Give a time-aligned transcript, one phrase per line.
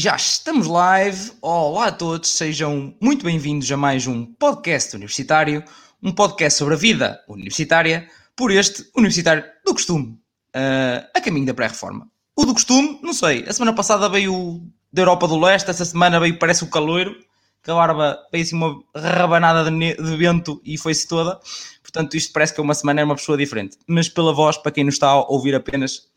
[0.00, 1.30] já estamos live.
[1.42, 5.62] Olá a todos, sejam muito bem-vindos a mais um podcast universitário,
[6.02, 10.18] um podcast sobre a vida universitária, por este universitário do costume,
[10.56, 12.08] uh, a caminho da pré-reforma.
[12.34, 16.18] O do costume, não sei, a semana passada veio da Europa do Leste, essa semana
[16.18, 17.14] veio, parece o caloiro,
[17.62, 21.38] que a barba veio assim uma rabanada de, de vento e foi-se toda.
[21.82, 23.76] Portanto, isto parece que é uma semana é uma pessoa diferente.
[23.86, 26.08] Mas pela voz, para quem nos está a ouvir apenas,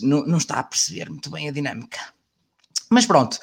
[0.00, 1.98] não, não está a perceber muito bem a dinâmica.
[2.90, 3.38] Mas pronto,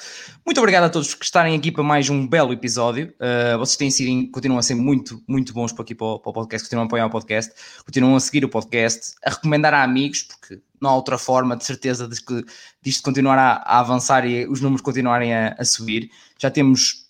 [0.46, 3.12] muito obrigado a todos por estarem aqui para mais um belo episódio.
[3.14, 6.30] Uh, vocês têm sido, continuam a ser muito, muito bons para aqui para o, para
[6.30, 7.52] o, podcast, continuam a apoiar o podcast,
[7.84, 11.64] continuam a seguir o podcast, a recomendar a amigos, porque não há outra forma de
[11.64, 12.44] certeza de que
[12.82, 16.10] disto continuar a, a avançar e os números continuarem a, a, subir.
[16.38, 17.06] Já temos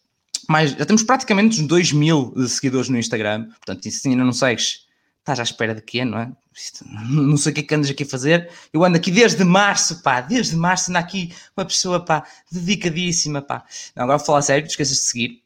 [0.49, 4.87] mais, já temos praticamente uns 2 mil seguidores no Instagram, portanto, se ainda não segues,
[5.23, 6.33] estás à espera de quê, não é?
[6.55, 8.51] Isto, não sei o que é que andas aqui a fazer.
[8.73, 13.65] Eu ando aqui desde março, pá, desde março ando aqui uma pessoa, pá, dedicadíssima, pá.
[13.97, 15.43] Não, agora vou falar sério, esqueças de seguir.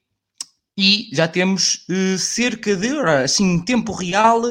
[0.76, 2.88] E já temos uh, cerca de,
[3.24, 4.42] assim, em tempo real,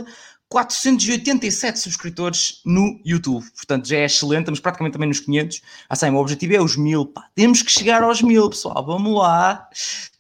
[0.49, 3.45] 487 subscritores no YouTube.
[3.55, 5.61] Portanto, já é excelente, estamos praticamente também nos 500.
[5.89, 7.27] Assim, o objetivo é os 1000, pá.
[7.35, 8.85] Temos que chegar aos 1000, pessoal.
[8.85, 9.67] Vamos lá.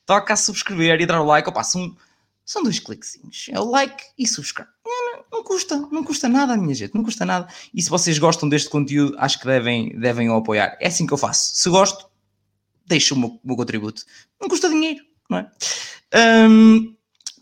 [0.05, 1.49] Toca a subscrever e dar o like.
[1.49, 1.95] Opa, são,
[2.45, 3.47] são dois cliquezinhos.
[3.51, 4.69] É o like e subscreve
[5.31, 7.47] não custa, não custa nada, minha gente, não custa nada.
[7.73, 10.77] E se vocês gostam deste conteúdo, acho que devem, devem o apoiar.
[10.79, 11.55] É assim que eu faço.
[11.55, 12.07] Se gosto,
[12.85, 14.03] deixo o meu, o meu contributo.
[14.39, 15.51] Não custa dinheiro, não é?
[16.47, 16.95] Um,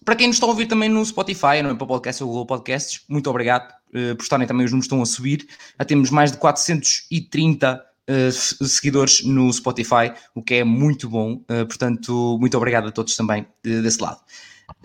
[0.04, 2.30] para quem nos está a ouvir também no Spotify, não é para o podcast ou
[2.30, 5.48] Google Podcasts, muito obrigado uh, por estarem também, os números estão a subir.
[5.80, 11.36] Já temos mais de 430 uh, eh, seguidores no Spotify, o que é muito bom.
[11.50, 14.20] Uh, portanto, muito obrigado a todos também desse lado.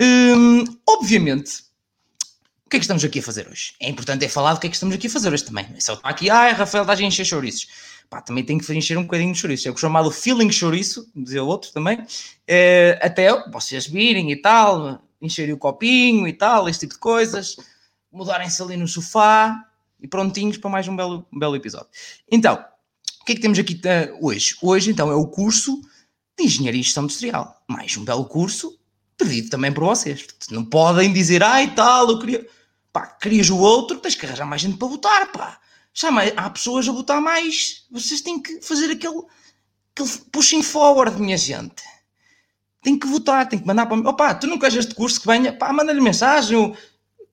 [0.01, 1.69] Um, obviamente,
[2.67, 3.75] o que é que estamos aqui a fazer hoje?
[3.81, 5.67] É importante é falar do que é que estamos aqui a fazer hoje também.
[5.75, 7.67] É só aqui, ah, Rafael, estás a encher chouriços.
[8.11, 9.67] Pá, também tem que encher um bocadinho de chouriços.
[9.67, 11.99] É o chamado feeling chouriço, dizer o outro também.
[12.47, 17.57] É, até vocês virem e tal, encherem o copinho e tal, esse tipo de coisas,
[18.13, 19.65] mudarem-se ali no sofá
[20.01, 21.89] e prontinhos para mais um belo, um belo episódio.
[22.31, 22.63] Então,
[23.21, 24.57] o que é que temos aqui uh, hoje?
[24.63, 25.81] Hoje, então, é o curso
[26.39, 27.63] de Engenharia e Gestão Industrial.
[27.67, 28.78] Mais um belo curso
[29.19, 30.27] pedido também por vocês.
[30.51, 32.47] Não podem dizer, ai tal, eu queria
[32.93, 35.61] Pá, querias o outro, tens que arranjar mais gente para votar, pá.
[35.93, 37.87] Chama, há pessoas a votar mais.
[37.91, 39.23] Vocês têm que fazer aquele,
[39.95, 41.83] aquele pushing forward, minha gente.
[42.83, 44.07] Tem que votar, tem que mandar para mim.
[44.07, 45.53] Opa, tu não queres este curso que venha?
[45.53, 46.77] Pá, manda-lhe mensagem, eu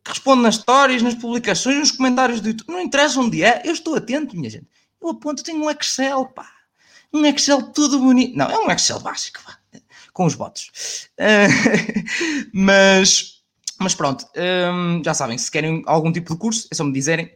[0.06, 2.72] respondo nas stories, nas publicações, nos comentários do YouTube.
[2.72, 4.68] Não interessa onde é, eu estou atento, minha gente.
[5.02, 6.48] Eu aponto, tenho um Excel, pá.
[7.14, 8.36] Um Excel tudo bonito.
[8.36, 9.58] Não, é um Excel básico, pá.
[10.16, 10.72] Com os votos.
[11.20, 12.00] Uh,
[12.56, 13.36] mas
[13.78, 14.26] mas pronto,
[14.74, 17.30] hum, já sabem, se querem algum tipo de curso, é só me dizerem,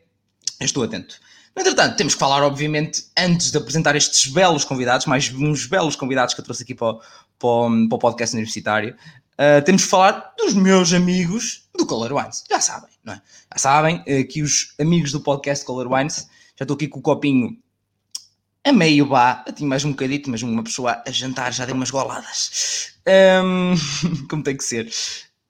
[0.60, 1.20] eu estou atento.
[1.56, 6.34] Entretanto, temos que falar, obviamente, antes de apresentar estes belos convidados, mais uns belos convidados
[6.34, 6.96] que eu trouxe aqui para, o,
[7.38, 8.96] para, para o podcast universitário,
[9.34, 12.46] uh, temos que falar dos meus amigos do Color Wines.
[12.50, 13.22] Já sabem, não é?
[13.52, 17.02] Já sabem uh, que os amigos do podcast Color Wines, já estou aqui com o
[17.02, 17.58] copinho
[18.66, 21.76] a meio vá, eu tinha mais um bocadito, mas uma pessoa a jantar já deu
[21.76, 22.94] umas goladas.
[23.08, 23.76] Um,
[24.30, 24.90] como tem que ser.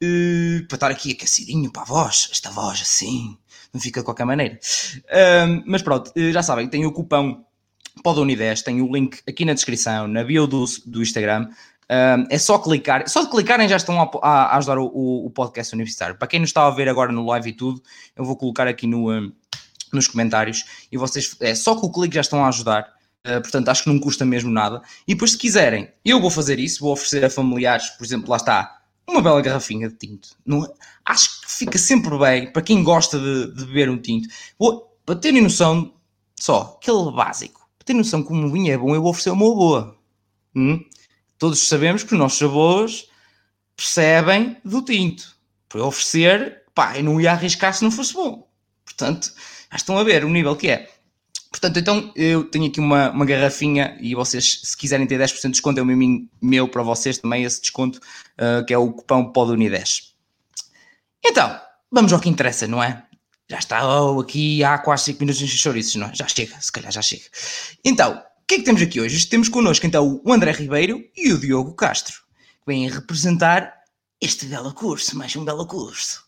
[0.02, 3.38] Uh, para estar aqui aquecidinho para a voz, esta voz assim,
[3.74, 4.60] não fica de qualquer maneira.
[5.06, 7.46] Uh, mas pronto, uh, já sabem, tem o cupão
[8.04, 11.50] PODUNI10, tem o link aqui na descrição, na bio do, do Instagram.
[12.30, 15.74] é só clicar, só de clicarem já estão a, a ajudar o, o, o, podcast
[15.74, 16.16] universitário.
[16.16, 17.84] Para quem nos está a ver agora no live e tudo,
[18.16, 19.34] eu vou colocar aqui no, um,
[19.92, 22.99] nos comentários e vocês, é só com o clique já estão a ajudar.
[23.28, 24.82] Uh, portanto, acho que não custa mesmo nada.
[25.08, 28.38] E depois, se quiserem, eu vou fazer isso, vou oferecer a familiares, por exemplo, lá
[28.38, 30.30] está, uma bela garrafinha de tinto.
[30.46, 30.70] Não, é?
[31.06, 34.30] acho que fica sempre bem para quem gosta de, de beber um tinto.
[34.58, 35.94] Vou, para terem noção,
[36.40, 39.46] só aquele básico, para terem noção como o vinho é bom, eu vou oferecer uma
[39.46, 39.98] boa.
[40.56, 40.84] Hum?
[41.38, 43.08] Todos sabemos que os nossos avós
[43.76, 45.38] percebem do tinto.
[45.68, 48.48] Para oferecer, pá, eu não ia arriscar se não fosse bom.
[48.84, 49.34] Portanto,
[49.72, 50.90] já estão a ver o nível que é.
[51.52, 55.50] Portanto, então eu tenho aqui uma, uma garrafinha e vocês, se quiserem ter 10% de
[55.50, 58.00] desconto, é o meu, meu para vocês também esse desconto,
[58.38, 60.10] uh, que é o cupão PODUNI10.
[61.26, 61.60] Então,
[61.92, 63.04] vamos ao que interessa, não é?
[63.50, 66.14] Já está oh, aqui há quase 5 minutos de chouriços, não é?
[66.14, 67.24] Já chega, se calhar já chega.
[67.84, 69.28] Então, o que é que temos aqui hoje?
[69.28, 72.16] Temos connosco então o André Ribeiro e o Diogo Castro,
[72.60, 73.74] que vêm representar
[74.22, 76.24] este belo curso, mais um belo curso.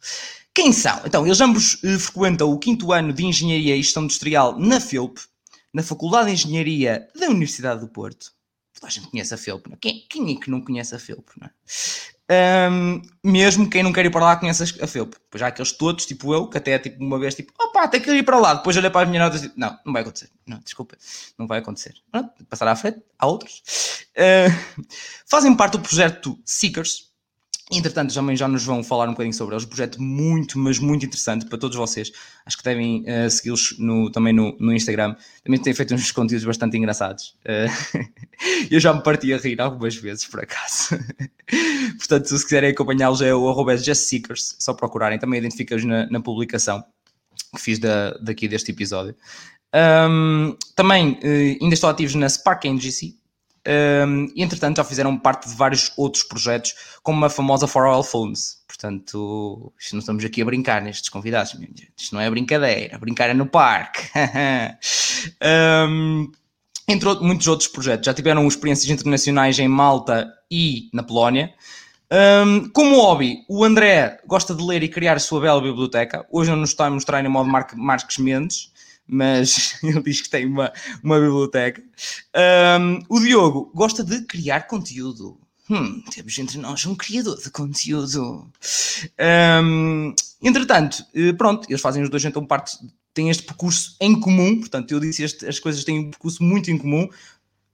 [0.53, 1.01] Quem são?
[1.05, 5.19] Então, eles ambos uh, frequentam o quinto ano de Engenharia e Gestão Industrial na FEUP,
[5.73, 8.31] na Faculdade de Engenharia da Universidade do Porto.
[8.73, 9.77] Toda a gente conhece a FEUP, não é?
[9.79, 11.51] Quem, quem é que não conhece a FEUP, não é?
[12.31, 15.17] Um, mesmo quem não quer ir para lá conhece a FEUP.
[15.29, 18.09] Pois há aqueles todos, tipo eu, que até tipo uma vez tipo, opá, tem que
[18.09, 18.53] ir para lá.
[18.53, 20.29] Depois olhei para as minhas notas e tipo, não, não vai acontecer.
[20.47, 20.97] Não, desculpa,
[21.37, 21.93] não vai acontecer.
[22.09, 23.61] Pronto, passar à frente, há outros.
[24.15, 24.87] Uh,
[25.27, 27.10] fazem parte do projeto Seekers,
[27.71, 29.65] Entretanto, também já nos vão falar um bocadinho sobre eles.
[29.65, 32.11] Um projeto muito, mas muito interessante para todos vocês.
[32.45, 35.15] Acho que devem uh, segui-los no, também no, no, Instagram.
[35.43, 37.35] Também têm feito uns conteúdos bastante engraçados.
[37.45, 38.07] Uh,
[38.69, 40.99] eu já me parti a rir algumas vezes, por acaso.
[41.97, 44.55] Portanto, se quiserem acompanhá-los, é o arroba justseekers.
[44.59, 45.17] Só procurarem.
[45.17, 46.83] Também identifica-os na, na, publicação
[47.55, 49.15] que fiz da, daqui deste episódio.
[49.73, 53.15] Um, também uh, ainda estou ativos na Spark NGC,
[53.67, 56.73] um, e entretanto já fizeram parte de vários outros projetos,
[57.03, 58.61] como a famosa For All Phones.
[58.67, 61.55] Portanto, isto não estamos aqui a brincar nestes convidados,
[61.97, 64.09] isto não é brincadeira, brincar é no parque.
[65.87, 66.31] um,
[66.87, 71.53] entre muitos outros projetos, já tiveram experiências internacionais em Malta e na Polónia.
[72.11, 76.25] Um, como hobby, o André gosta de ler e criar a sua bela biblioteca.
[76.29, 78.70] Hoje não nos está a mostrar em modo Mar Marques Mendes,
[79.11, 80.71] mas ele diz que tem uma,
[81.03, 81.83] uma biblioteca.
[82.79, 85.37] Um, o Diogo gosta de criar conteúdo.
[85.69, 88.49] Hum, temos entre nós um criador de conteúdo.
[89.63, 92.77] Um, entretanto, eh, pronto, eles fazem os dois então parte,
[93.13, 96.71] têm este percurso em comum, portanto, eu disse este, as coisas têm um percurso muito
[96.71, 97.07] em comum.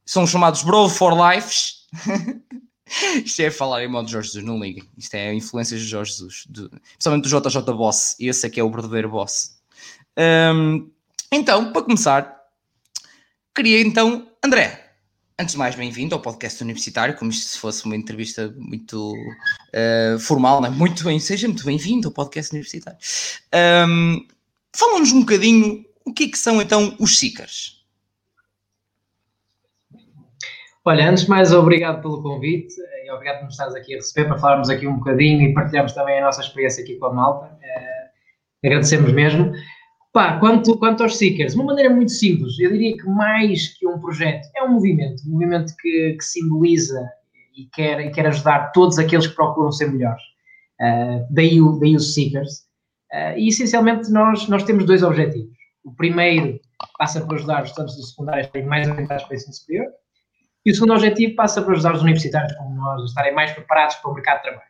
[0.06, 1.86] São chamados Bro for Lives.
[3.24, 4.84] Isto é falar em modo Jorge Jesus, não liguem.
[4.98, 8.16] Isto é influências de Jorge Jesus, de, principalmente do JJ Boss.
[8.20, 9.58] Esse é que é o verdadeiro boss.
[10.18, 10.90] Um,
[11.32, 12.38] então, para começar,
[13.56, 14.88] queria então, André,
[15.40, 20.62] antes de mais, bem-vindo ao podcast universitário, como se fosse uma entrevista muito uh, formal,
[20.62, 20.72] não é?
[20.72, 22.98] Muito bem, seja muito bem-vindo ao podcast universitário.
[23.88, 24.26] Um,
[24.76, 27.84] Fala-nos um bocadinho o que, é que são então os Seekers.
[30.86, 34.28] Olha, antes de mais, obrigado pelo convite e obrigado por nos estares aqui a receber
[34.28, 37.48] para falarmos aqui um bocadinho e partilharmos também a nossa experiência aqui com a malta.
[37.48, 39.52] Uh, agradecemos mesmo.
[40.18, 43.88] Pá, quanto, quanto aos Seekers, de uma maneira muito simples, eu diria que mais que
[43.88, 47.08] um projeto, é um movimento, um movimento que, que simboliza
[47.56, 50.24] e quer, e quer ajudar todos aqueles que procuram ser melhores.
[50.82, 52.62] Uh, daí, o, daí os Seekers.
[53.14, 55.56] Uh, e essencialmente nós, nós temos dois objetivos.
[55.86, 56.60] O primeiro
[56.98, 59.86] passa por ajudar os estudantes do secundário a estarem mais orientados para o ensino superior.
[60.66, 63.98] E o segundo objetivo passa por ajudar os universitários como nós a estarem mais preparados
[63.98, 64.70] para o mercado de trabalho.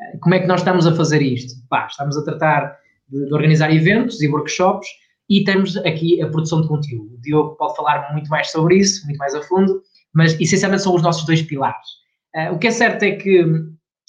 [0.00, 1.52] Uh, como é que nós estamos a fazer isto?
[1.68, 4.88] Pá, estamos a tratar de, de, organizar eventos e workshops
[5.28, 7.14] e temos aqui a produção de conteúdo.
[7.14, 9.82] O Diogo pode falar muito mais sobre isso, muito mais a fundo,
[10.14, 11.86] mas essencialmente são os nossos dois pilares.
[12.34, 13.44] Uh, o que é certo é que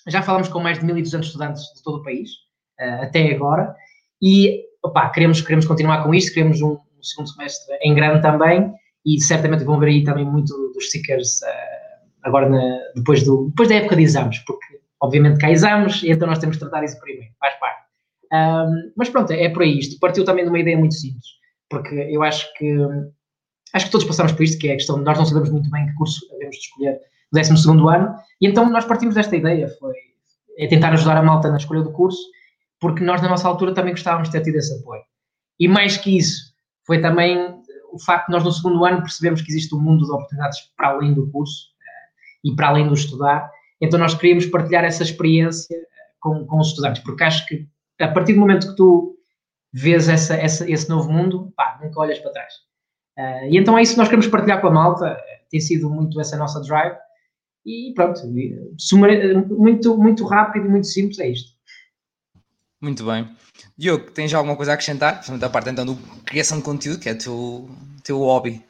[0.07, 2.29] já falamos com mais de 1.200 estudantes de todo o país,
[2.79, 3.75] uh, até agora,
[4.21, 8.73] e opa, queremos, queremos continuar com isto, queremos um, um, segundo semestre em grande também,
[9.05, 13.69] e certamente vão ver aí também muito dos stickers uh, agora na, depois, do, depois
[13.69, 17.33] da época de exames, porque obviamente há exames, então nós temos que tratar isso primeiro,
[17.39, 17.86] faz parte.
[18.33, 19.79] Um, mas pronto, é por aí.
[19.79, 21.25] Isto partiu também de uma ideia muito simples,
[21.69, 22.75] porque eu acho que
[23.73, 25.69] acho que todos passamos por isto, que é a questão de nós não sabemos muito
[25.69, 26.99] bem que curso devemos de escolher
[27.31, 29.93] no 12 ano, e então nós partimos desta ideia, foi
[30.57, 32.19] é tentar ajudar a malta na escolha do curso,
[32.79, 35.03] porque nós na nossa altura também gostávamos de ter tido esse apoio.
[35.59, 36.53] E mais que isso,
[36.85, 37.37] foi também
[37.91, 40.89] o facto de nós no segundo ano percebemos que existe um mundo de oportunidades para
[40.89, 45.77] além do curso uh, e para além do estudar, então nós queríamos partilhar essa experiência
[46.19, 47.67] com, com os estudantes, porque acho que
[47.99, 49.17] a partir do momento que tu
[49.73, 52.53] vês essa, essa, esse novo mundo, pá, nunca olhas para trás.
[53.17, 55.17] Uh, e então é isso que nós queremos partilhar com a malta,
[55.49, 56.95] tem sido muito essa nossa drive,
[57.65, 58.21] e pronto,
[59.49, 61.51] muito, muito rápido e muito simples é isto.
[62.79, 63.27] Muito bem.
[63.77, 65.15] Diogo, tens alguma coisa a acrescentar?
[65.15, 67.69] Principalmente a parte então do criação de conteúdo, que é o teu,
[68.03, 68.63] teu hobby.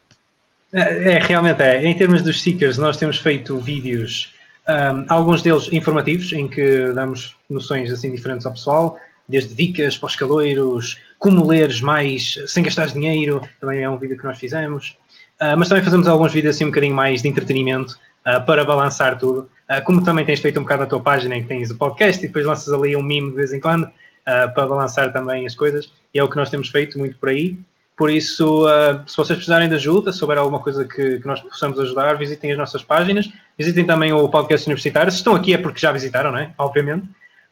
[0.73, 1.85] É, é, realmente é.
[1.85, 4.33] Em termos dos stickers, nós temos feito vídeos,
[4.67, 10.07] um, alguns deles informativos, em que damos noções assim diferentes ao pessoal, desde dicas para
[10.07, 14.97] os caloiros, como leres mais sem gastar dinheiro, também é um vídeo que nós fizemos.
[15.41, 17.93] Uh, mas também fazemos alguns vídeos assim um bocadinho mais de entretenimento
[18.25, 19.49] uh, para balançar tudo.
[19.69, 22.23] Uh, como também tens feito um bocado na tua página em que tens o podcast
[22.23, 23.89] e depois lanças ali um meme de vez em quando
[24.25, 25.89] para balançar também as coisas.
[26.13, 27.57] E é o que nós temos feito muito por aí.
[27.95, 28.65] Por isso,
[29.07, 32.51] se vocês precisarem de ajuda, se houver alguma coisa que, que, nós possamos ajudar, visitem
[32.51, 35.09] as nossas páginas, visitem também o podcast universitário.
[35.13, 36.51] Se estão aqui é porque já visitaram, não é?
[36.57, 37.07] Obviamente.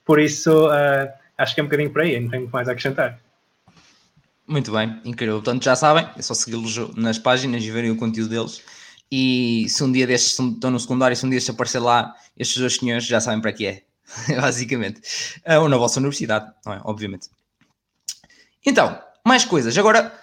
[0.06, 0.68] Por isso,
[1.38, 3.20] acho que é um bocadinho por aí, não tenho mais a acrescentar.
[4.48, 5.36] Muito bem, incrível.
[5.36, 8.62] Portanto, já sabem, é só segui-los nas páginas e verem o conteúdo deles.
[9.12, 12.58] E se um dia destes estão no secundário, se um dia destes aparecer lá estes
[12.58, 13.84] dois senhores, já sabem para que é,
[14.40, 15.02] basicamente.
[15.46, 16.82] Ah, ou na vossa universidade, não é?
[16.84, 17.30] Obviamente.
[18.66, 19.78] Então, mais coisas.
[19.78, 20.14] Agora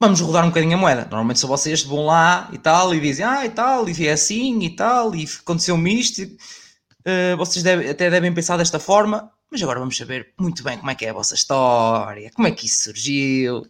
[0.00, 1.02] vamos rodar um bocadinho a moeda.
[1.02, 4.60] Normalmente são vocês vão lá e tal, e dizem, ah, e tal, e é assim
[4.62, 6.22] e tal, e aconteceu-me isto.
[6.22, 10.90] Uh, vocês deve, até devem pensar desta forma, mas agora vamos saber muito bem como
[10.90, 13.62] é que é a vossa história, como é que isso surgiu.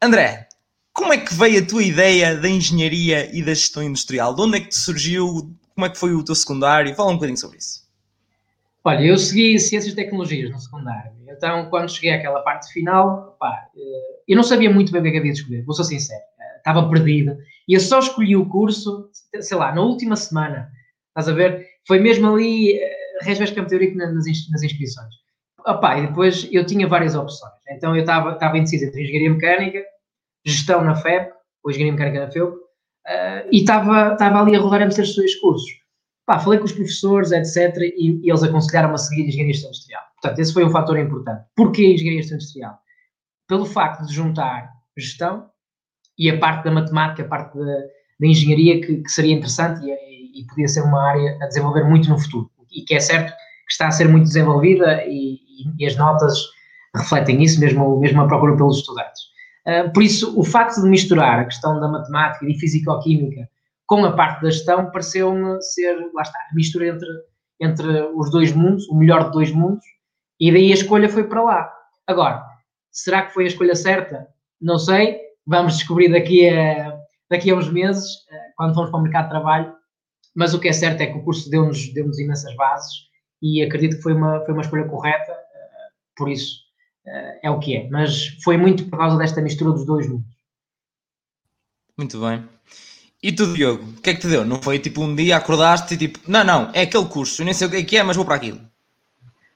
[0.00, 0.48] André,
[0.92, 4.32] como é que veio a tua ideia da engenharia e da gestão industrial?
[4.32, 5.52] De onde é que te surgiu?
[5.74, 6.94] Como é que foi o teu secundário?
[6.94, 7.82] Fala um bocadinho sobre isso.
[8.84, 11.10] Olha, eu segui Ciências e Tecnologias no secundário.
[11.26, 15.16] Então, quando cheguei àquela parte final, pá, eh, eu não sabia muito bem o que
[15.16, 16.22] é havia de escolher, vou ser sincero.
[16.38, 17.36] Eh, estava perdido.
[17.66, 19.10] E eu só escolhi o curso,
[19.40, 20.70] sei lá, na última semana.
[21.08, 21.66] Estás a ver?
[21.88, 25.23] Foi mesmo ali, eh, Resvés Teórico nas, nas inscrições.
[25.66, 27.52] Opa, e depois eu tinha várias opções.
[27.70, 29.82] Então eu estava, indeciso entre engenharia mecânica,
[30.44, 34.82] gestão na FEP, ou engenharia mecânica na FEUP, uh, e estava, estava ali a rodar
[34.82, 35.70] entre estes dois cursos.
[36.26, 40.02] Pá, falei com os professores, etc., e, e eles aconselharam-me a seguir engenharia industrial.
[40.20, 41.44] Portanto, esse foi um fator importante.
[41.56, 42.78] Porquê engenharia industrial?
[43.48, 45.50] Pelo facto de juntar gestão
[46.18, 47.78] e a parte da matemática, a parte da,
[48.20, 52.08] da engenharia, que, que, seria interessante e, e, podia ser uma área a desenvolver muito
[52.08, 52.50] no futuro.
[52.70, 53.34] E que é certo
[53.66, 55.38] que está a ser muito desenvolvida e,
[55.78, 56.38] e as notas
[56.94, 59.22] refletem isso, mesmo, mesmo a procura pelos estudantes.
[59.66, 63.48] Uh, por isso, o facto de misturar a questão da matemática e físico-química
[63.86, 67.08] com a parte da gestão pareceu-me ser, lá está, a mistura entre,
[67.60, 69.84] entre os dois mundos, o melhor de dois mundos,
[70.40, 71.72] e daí a escolha foi para lá.
[72.06, 72.44] Agora,
[72.90, 74.26] será que foi a escolha certa?
[74.60, 76.98] Não sei, vamos descobrir daqui a,
[77.30, 79.74] daqui a uns meses, ah, quando formos para o mercado de trabalho,
[80.34, 83.13] mas o que é certo é que o curso deu-nos deu imensas bases
[83.44, 86.60] e acredito que foi uma, foi uma escolha correta, ah, por isso
[87.06, 87.88] uh, é o que é.
[87.90, 90.34] Mas foi muito por causa desta mistura dos dois mundos.
[91.98, 92.42] Muito bem.
[93.22, 94.46] E tu, Diogo, o que é que te deu?
[94.46, 97.52] Não foi tipo um dia acordaste e tipo, não, não, é aquele curso, eu nem
[97.52, 98.60] sei o que é que é, mas vou para aquilo.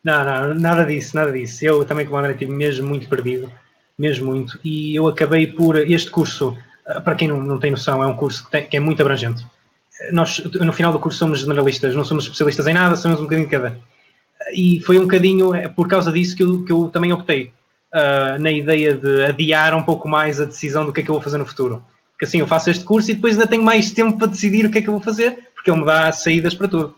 [0.04, 1.64] Não, não, nada disso, nada disso.
[1.64, 3.50] Eu também, como André, estive mesmo muito perdido,
[3.98, 4.60] mesmo muito.
[4.62, 5.76] E eu acabei por.
[5.76, 8.76] Este curso, eh, para quem não, não tem noção, é um curso que, tem, que
[8.76, 9.44] é muito abrangente.
[10.12, 13.46] Nós, no final do curso, somos generalistas, não somos especialistas em nada, somos um bocadinho
[13.46, 13.78] de cada
[14.52, 17.52] e foi um bocadinho é, por causa disso que eu, que eu também optei
[17.92, 21.14] uh, na ideia de adiar um pouco mais a decisão do que é que eu
[21.14, 21.82] vou fazer no futuro.
[22.12, 24.70] Porque assim eu faço este curso e depois ainda tenho mais tempo para decidir o
[24.70, 26.94] que é que eu vou fazer, porque ele me dá saídas para tudo.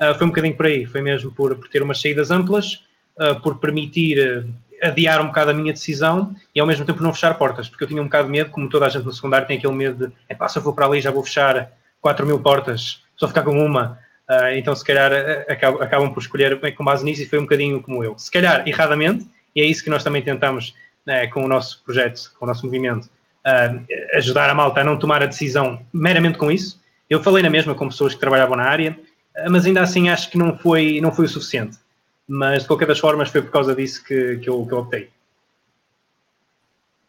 [0.00, 2.84] Uh, foi um bocadinho por aí, foi mesmo por, por ter umas saídas amplas,
[3.20, 4.46] uh, por permitir
[4.80, 7.88] adiar um bocado a minha decisão e ao mesmo tempo não fechar portas, porque eu
[7.88, 10.12] tinha um bocado de medo, como toda a gente no secundário tem aquele medo de,
[10.28, 13.42] é pá, se eu vou para ali já vou fechar 4 mil portas, só ficar
[13.42, 17.26] com uma, Uh, então, se calhar, uh, acabam, acabam, por escolher com base nisso e
[17.26, 18.18] foi um bocadinho como eu.
[18.18, 19.26] Se calhar, erradamente,
[19.56, 20.74] e é isso que nós também tentamos
[21.06, 23.08] uh, com o nosso projeto, com o nosso movimento,
[24.12, 26.78] ajudar a malta a não tomar a decisão meramente com isso.
[27.08, 28.98] Eu falei na mesma com pessoas que trabalhavam na área,
[29.48, 31.78] mas ainda assim acho que não foi, não foi o suficiente.
[32.26, 35.08] Mas, de qualquer das formas, foi por causa disso que, que, eu, que eu optei.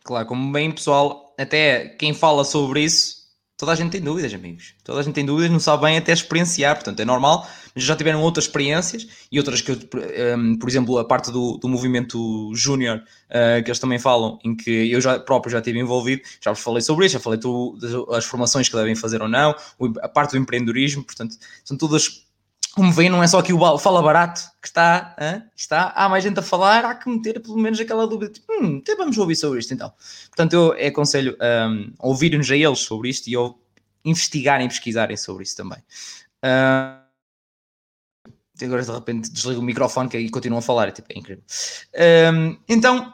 [0.01, 3.18] Claro, como bem pessoal, até quem fala sobre isso
[3.59, 4.73] toda a gente tem dúvidas, amigos.
[4.85, 7.93] Toda a gente tem dúvidas, não sabe bem até experienciar, portanto é normal, mas já
[7.93, 12.99] tiveram outras experiências e outras que, um, por exemplo, a parte do, do movimento júnior,
[12.99, 16.61] uh, que eles também falam, em que eu já próprio já estive envolvido, já vos
[16.61, 17.77] falei sobre isso, já falei tu,
[18.09, 19.53] das formações que devem fazer ou não,
[20.01, 21.35] a parte do empreendedorismo, portanto,
[21.65, 22.28] são todas
[22.79, 25.43] como veem, não é só aqui o fala barato que está, hein?
[25.53, 28.79] está, há mais gente a falar, há que meter pelo menos aquela dúvida, tipo, hum,
[28.81, 29.91] até vamos ouvir sobre isto então.
[30.27, 33.53] Portanto, eu aconselho um, ouvirem-nos a eles sobre isto e a
[34.05, 35.79] investigarem e pesquisarem sobre isso também.
[36.41, 37.03] Uh,
[38.63, 41.43] agora de repente desligo o microfone que aí continuam a falar, é, tipo, é incrível.
[42.33, 43.13] Um, então,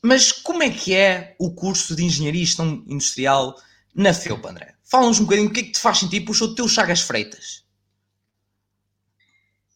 [0.00, 3.54] mas como é que é o curso de Engenharia e Industrial
[3.94, 4.72] na FEUP, André?
[4.84, 7.65] Fala-nos um bocadinho o que é que te faz sentir puxou o teu Chagas Freitas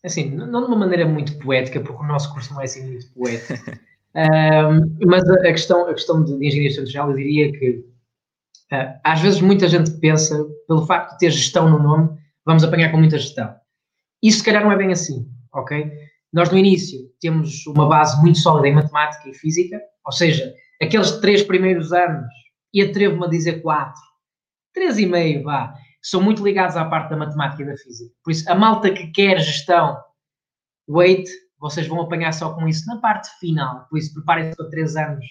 [0.05, 3.13] assim, não de uma maneira muito poética, porque o nosso curso não é assim muito
[3.13, 3.53] poético,
[4.17, 7.71] um, mas a, questão, a questão de, de engenharia industrial, eu diria que
[8.73, 12.91] uh, às vezes muita gente pensa, pelo facto de ter gestão no nome, vamos apanhar
[12.91, 13.55] com muita gestão.
[14.23, 15.91] Isso se calhar não é bem assim, ok?
[16.33, 21.13] Nós no início temos uma base muito sólida em matemática e física, ou seja, aqueles
[21.13, 22.27] três primeiros anos,
[22.73, 24.01] e atrevo-me a dizer quatro,
[24.73, 28.15] três e meio, vá, são muito ligados à parte da matemática e da física.
[28.25, 29.99] Por isso, a malta que quer gestão,
[30.89, 31.29] wait,
[31.59, 33.87] vocês vão apanhar só com isso na parte final.
[33.89, 35.25] Por isso, preparem-se para três anos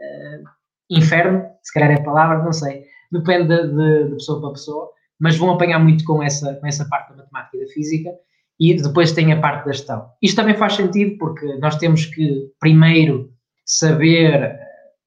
[0.00, 0.48] uh,
[0.88, 2.84] inferno, se calhar é a palavra, não sei.
[3.10, 6.84] Depende de, de, de, pessoa para pessoa, mas vão apanhar muito com essa, com essa
[6.88, 8.10] parte da matemática e da física.
[8.58, 10.10] E depois tem a parte da gestão.
[10.22, 13.32] Isto também faz sentido porque nós temos que primeiro
[13.64, 14.60] saber eh,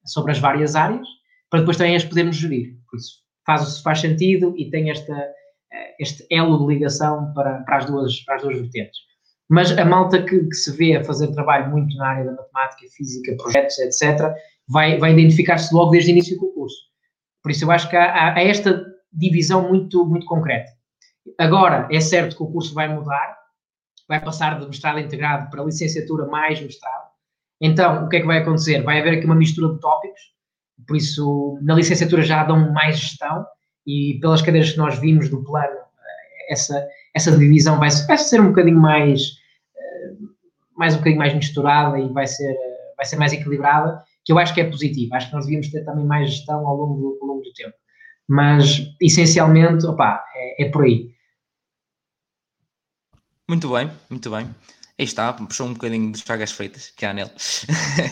[0.04, 1.06] sobre as várias áreas
[1.48, 2.76] para depois também as podermos gerir.
[2.90, 7.78] Por isso, faz, faz sentido e tem esta, eh, este elo de ligação para, para,
[7.78, 8.98] as, duas, para as duas vertentes.
[9.48, 12.86] Mas a malta que, que, se vê a fazer trabalho muito na área da matemática,
[12.94, 14.34] física, projetos, etc.,
[14.68, 16.76] vai, vai identificar-se logo desde o início do curso.
[17.42, 20.70] Por isso eu acho que há, há, esta divisão muito, muito concreta.
[21.38, 23.38] Agora, é certo que o curso vai mudar,
[24.06, 27.08] vai passar de mestrado integrado para licenciatura mais mestrado.
[27.58, 28.82] Então, o que é que vai acontecer?
[28.82, 30.20] Vai haver aqui uma mistura de tópicos,
[30.88, 33.46] por isso, na licenciatura já dão mais gestão
[33.86, 38.40] e pelas cadeiras que nós vimos do plano, eh, essa, essa divisão vai, vai ser
[38.40, 39.34] um bocadinho mais,
[39.76, 40.14] eh,
[40.76, 42.56] mais um bocadinho mais misturada e vai ser,
[42.96, 45.14] vai ser mais equilibrada, que eu acho que é positivo.
[45.14, 47.74] Acho que nós devíamos ter também mais gestão ao longo do, ao longo do tempo.
[48.26, 51.10] Mas, essencialmente, opa, é, é por aí.
[53.46, 54.54] Muito bem, muito bem.
[54.98, 57.30] Aí está, puxou um bocadinho de chagas feitas, que há nele.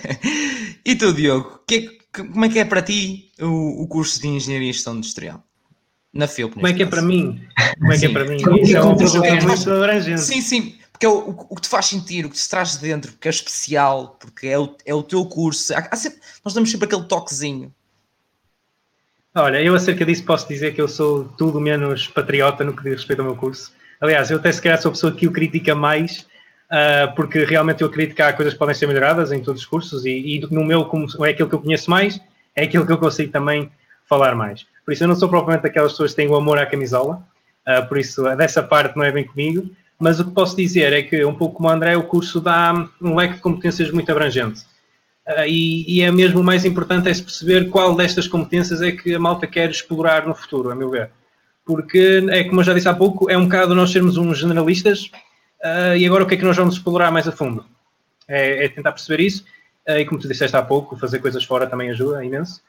[0.86, 4.28] e tu, Diogo, que é, como é que é para ti o, o curso de
[4.28, 5.42] Engenharia e Gestão Industrial?
[6.12, 7.46] Na FEUP, Como é que é para mim?
[7.78, 8.36] Como é que é para mim?
[8.36, 10.20] Isso é uma pergunta muito abrangente.
[10.22, 12.78] Sim, sim, porque é o, o, que te faz sentir, o que te traz de
[12.78, 15.74] dentro, porque é especial, porque é o, é o teu curso.
[15.74, 17.70] Há, há sempre, nós damos sempre aquele toquezinho.
[19.34, 22.94] Olha, eu acerca disso posso dizer que eu sou tudo menos patriota no que diz
[22.94, 23.70] respeito ao meu curso.
[24.00, 26.26] Aliás, eu até se calhar sou a pessoa que o critica mais,
[26.70, 29.66] uh, porque realmente eu acredito que há coisas que podem ser melhoradas em todos os
[29.66, 32.20] cursos e, e no meu, como é aquilo que eu conheço mais,
[32.54, 33.70] é aquilo que eu consigo também
[34.08, 34.66] falar mais.
[34.84, 37.22] Por isso, eu não sou propriamente aquelas pessoas que têm o amor à camisola,
[37.66, 39.68] uh, por isso, dessa parte não é bem comigo,
[39.98, 42.72] mas o que posso dizer é que, um pouco como o André, o curso dá
[43.00, 44.60] um leque de competências muito abrangente.
[45.26, 48.92] Uh, e, e, é mesmo o mais importante é se perceber qual destas competências é
[48.92, 51.10] que a malta quer explorar no futuro, a meu ver.
[51.64, 55.10] Porque, é como eu já disse há pouco, é um bocado nós sermos uns generalistas
[55.64, 57.64] uh, e agora o que é que nós vamos explorar mais a fundo?
[58.28, 59.44] É, é tentar perceber isso
[59.88, 62.62] uh, e, como tu disseste há pouco, fazer coisas fora também ajuda imenso.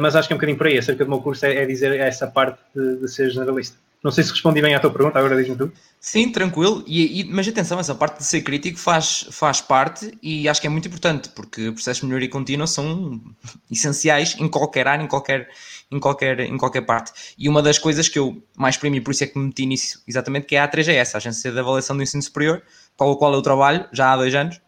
[0.00, 1.98] mas acho que é um bocadinho por aí, acerca do meu curso, é, é dizer
[2.00, 3.76] essa parte de, de ser generalista.
[4.02, 5.70] Não sei se respondi bem à tua pergunta, agora diz-me tu.
[6.00, 6.82] Sim, tranquilo.
[6.86, 10.66] E, e, mas atenção, essa parte de ser crítico faz, faz parte e acho que
[10.66, 13.20] é muito importante, porque processos de melhoria contínua são
[13.70, 15.50] essenciais em qualquer área, em qualquer,
[15.90, 17.12] em, qualquer, em qualquer parte.
[17.36, 20.02] E uma das coisas que eu mais primi, por isso é que me meti nisso,
[20.08, 22.62] exatamente, que é a A3GS, a Agência de Avaliação do Ensino Superior,
[22.96, 24.58] com a qual eu trabalho já há dois anos.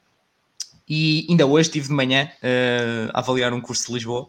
[0.89, 4.29] E ainda hoje estive de manhã uh, a avaliar um curso de Lisboa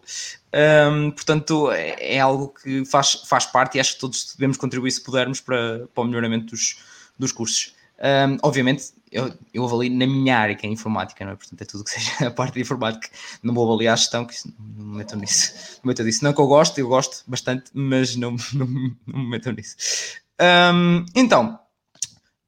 [0.54, 4.92] um, portanto, é, é, algo que faz, faz parte e acho que todos devemos contribuir
[4.92, 6.78] se pudermos para, para o melhoramento dos,
[7.18, 7.74] dos cursos.
[8.00, 11.36] Um, obviamente, eu, eu avalio na minha área, que é informática, não é?
[11.36, 13.10] Portanto, é tudo que seja a parte de informática.
[13.42, 14.36] Não vou avaliar a gestão, que
[14.78, 15.54] não me metam nisso.
[15.54, 16.24] Não me metam nisso.
[16.24, 18.68] Não que eu gosto, eu gosto bastante, mas não, não,
[19.08, 19.76] não me metam nisso.
[20.40, 21.60] Um, então,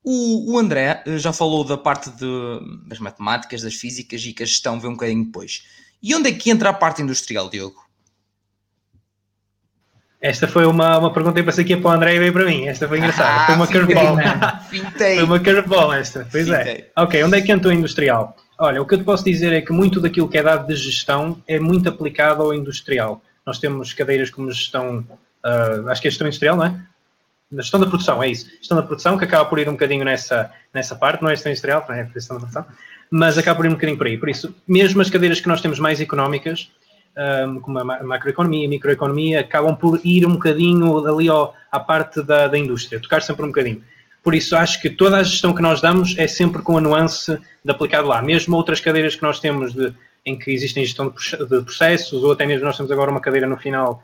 [0.06, 4.44] o, o, André eh, já falou da parte de, das matemáticas, das físicas e que
[4.44, 5.64] a gestão vem um bocadinho depois.
[6.02, 7.84] E onde é que entra a parte industrial, Diogo?
[10.22, 12.46] Esta foi uma, uma pergunta que pensei que ia para o André e veio para
[12.46, 12.68] mim.
[12.68, 13.30] Esta foi engraçada.
[13.30, 14.18] Ah, foi uma curveball.
[14.98, 16.28] foi uma curveball esta.
[16.32, 16.58] Pois é.
[16.58, 16.74] Fintei.
[16.74, 17.02] é.
[17.02, 18.36] Ok, onde é que entrou industrial?
[18.58, 20.76] Olha, o que eu te posso dizer é que muito daquilo que é dado de
[20.76, 23.22] gestão é muito aplicado ao industrial.
[23.46, 25.06] Nós temos cadeiras como gestão,
[25.44, 26.82] uh, acho que é gestão industrial, não é?
[27.56, 28.50] Na gestão da produção, é isso.
[28.60, 31.52] Gestão da produção, que acaba por ir um bocadinho nessa, nessa parte, não é gestão
[31.52, 32.66] industrial, não é gestão da produção,
[33.10, 34.18] mas acaba por ir um bocadinho por aí.
[34.18, 36.70] Por isso, mesmo as cadeiras que nós temos mais económicas,
[37.48, 42.22] um, como a macroeconomia, a microeconomia, acabam por ir um bocadinho ali ao, à parte
[42.22, 43.82] da, da indústria, tocar sempre um bocadinho.
[44.22, 47.40] Por isso, acho que toda a gestão que nós damos é sempre com a nuance
[47.64, 48.22] de aplicado lá.
[48.22, 49.94] Mesmo outras cadeiras que nós temos de,
[50.26, 53.56] em que existem gestão de processos, ou até mesmo nós temos agora uma cadeira no
[53.56, 54.04] final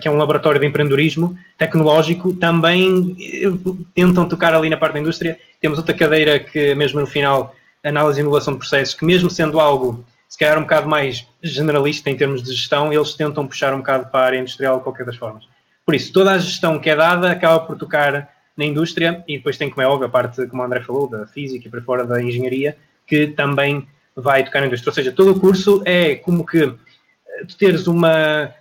[0.00, 5.00] que, é um laboratório de empreendedorismo tecnológico, também eh, tentam tocar ali na parte da
[5.00, 5.38] indústria.
[5.60, 9.60] Temos outra cadeira que, mesmo no final, análise e inovação de processos, que mesmo sendo
[9.60, 13.78] algo se calhar um bocado mais generalista em termos de gestão, eles tentam puxar um
[13.78, 15.44] bocado para a área industrial de qualquer das formas.
[15.86, 19.56] Por isso, toda a gestão que é dada acaba por tocar na indústria e depois
[19.56, 22.04] tem, como é óbvio, a parte, como o André falou, da física e para fora
[22.04, 23.86] da engenharia, que também
[24.16, 24.90] vai tocar na indústria.
[24.90, 28.52] Ou seja, todo o curso é como que eh, tu teres uma.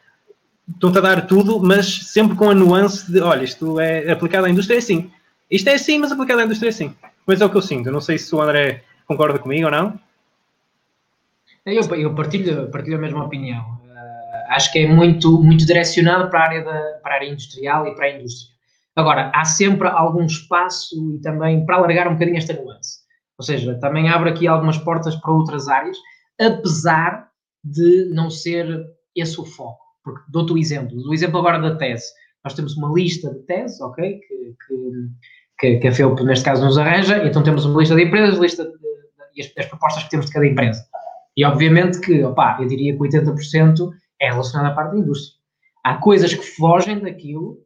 [0.69, 4.49] Estão-te a dar tudo, mas sempre com a nuance de: olha, isto é aplicado à
[4.49, 5.11] indústria, é assim.
[5.51, 6.95] Isto é assim, mas aplicado à indústria é assim.
[7.25, 7.91] Pois é o que eu sinto.
[7.91, 9.99] Não sei se o André concorda comigo ou não.
[11.65, 13.61] Eu, eu partilho, partilho a mesma opinião.
[13.61, 17.87] Uh, acho que é muito, muito direcionado para a, área da, para a área industrial
[17.87, 18.53] e para a indústria.
[18.95, 22.99] Agora, há sempre algum espaço e também para alargar um bocadinho esta nuance.
[23.37, 25.97] Ou seja, também abre aqui algumas portas para outras áreas,
[26.39, 27.29] apesar
[27.63, 29.83] de não ser esse o foco.
[30.03, 30.97] Porque dou-te o exemplo.
[31.07, 32.05] O exemplo agora da tese.
[32.43, 34.19] Nós temos uma lista de teses, ok?
[34.19, 34.55] Que,
[35.59, 37.25] que, que a FEUP, neste caso, nos arranja.
[37.25, 38.77] Então temos uma lista de empresas, lista de, de,
[39.35, 40.83] e as, as propostas que temos de cada empresa.
[41.35, 43.89] E obviamente que, opá, eu diria que 80%
[44.19, 45.37] é relacionado à parte da indústria.
[45.83, 47.57] Há coisas que fogem daquilo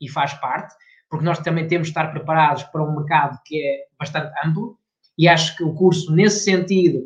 [0.00, 0.74] e faz parte,
[1.08, 4.76] porque nós também temos de estar preparados para um mercado que é bastante amplo
[5.16, 7.04] e acho que o curso, nesse sentido,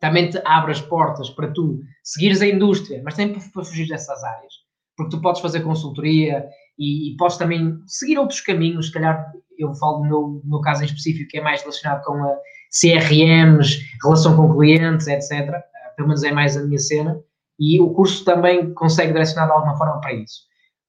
[0.00, 4.24] também te abre as portas para tu seguires a indústria, mas também para fugir dessas
[4.24, 4.54] áreas.
[4.96, 6.46] Porque tu podes fazer consultoria
[6.78, 10.86] e, e, posso também seguir outros caminhos, se calhar eu falo do meu, caso em
[10.86, 12.38] específico, que é mais relacionado com a
[12.70, 15.50] CRMs, relação com clientes, etc.
[15.50, 17.20] Uh, pelo menos é mais a minha cena,
[17.58, 20.42] e o curso também consegue direcionar de alguma forma para isso.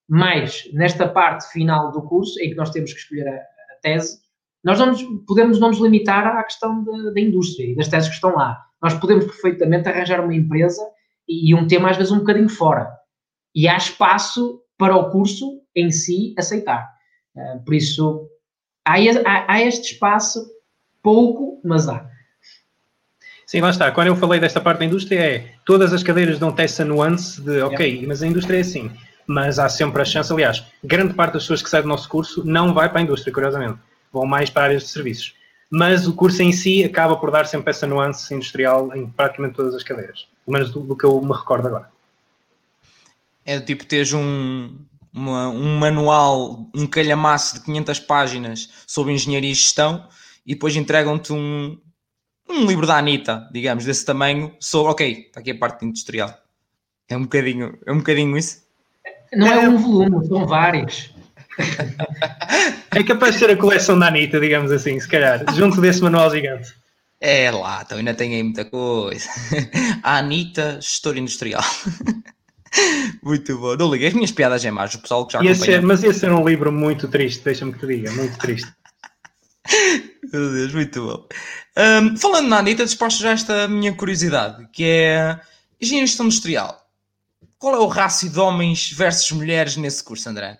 [0.08, 4.20] Mas, nesta parte final do curso, em que nós temos que escolher a, a tese,
[4.64, 8.16] nós não nos, podemos não nos limitar à questão da indústria e das teses que
[8.16, 8.58] estão lá.
[8.82, 10.82] Nós podemos perfeitamente arranjar uma empresa
[11.30, 12.92] e, um tema às vezes um bocadinho fora.
[13.54, 16.90] E há espaço para o curso em si aceitar.
[17.36, 18.28] Uh, por isso,
[18.84, 20.46] há, há, há este espaço,
[21.04, 22.10] pouco, mas há.
[23.46, 23.92] Sim, lá está.
[23.92, 27.62] Quando eu falei desta parte da indústria, é todas as cadeiras dão essa nuance de
[27.62, 28.92] ok, mas a indústria é assim.
[29.26, 32.44] Mas há sempre a chance, aliás, grande parte das pessoas que saem do nosso curso
[32.46, 33.80] não vai para a indústria, curiosamente
[34.12, 35.34] vão mais para áreas de serviços.
[35.72, 39.76] Mas o curso em si acaba por dar sempre essa nuance industrial em praticamente todas
[39.76, 41.90] as cadeiras, pelo menos do, do que eu me recordo agora.
[43.46, 44.76] É tipo teres um,
[45.14, 50.08] uma, um manual, um calhamaço de 500 páginas sobre engenharia e gestão
[50.46, 51.78] e depois entregam-te um,
[52.50, 56.36] um livro da Anitta, digamos, desse tamanho, sobre, ok, está aqui a parte industrial.
[57.08, 58.64] É um bocadinho, é um bocadinho isso?
[59.34, 61.14] Não é, é um volume, são vários.
[62.96, 66.32] é capaz de ser a coleção da Anitta, digamos assim, se calhar, junto desse manual
[66.32, 66.79] gigante.
[67.22, 69.28] É lá, então ainda tem aí muita coisa.
[70.02, 71.64] A Anitta, gestora industrial.
[73.22, 73.76] Muito bom.
[73.76, 76.14] Não liguei, as minhas piadas é mais, o pessoal que já ia ser, Mas ia
[76.14, 78.72] ser um livro muito triste, deixa-me que te diga, muito triste.
[80.32, 81.28] Meu Deus, muito bom.
[81.76, 85.40] Um, falando na Anitta, despacho já esta minha curiosidade, que é
[85.82, 86.88] engenharia industrial.
[87.58, 90.60] Qual é o rácio de homens versus mulheres nesse curso, André?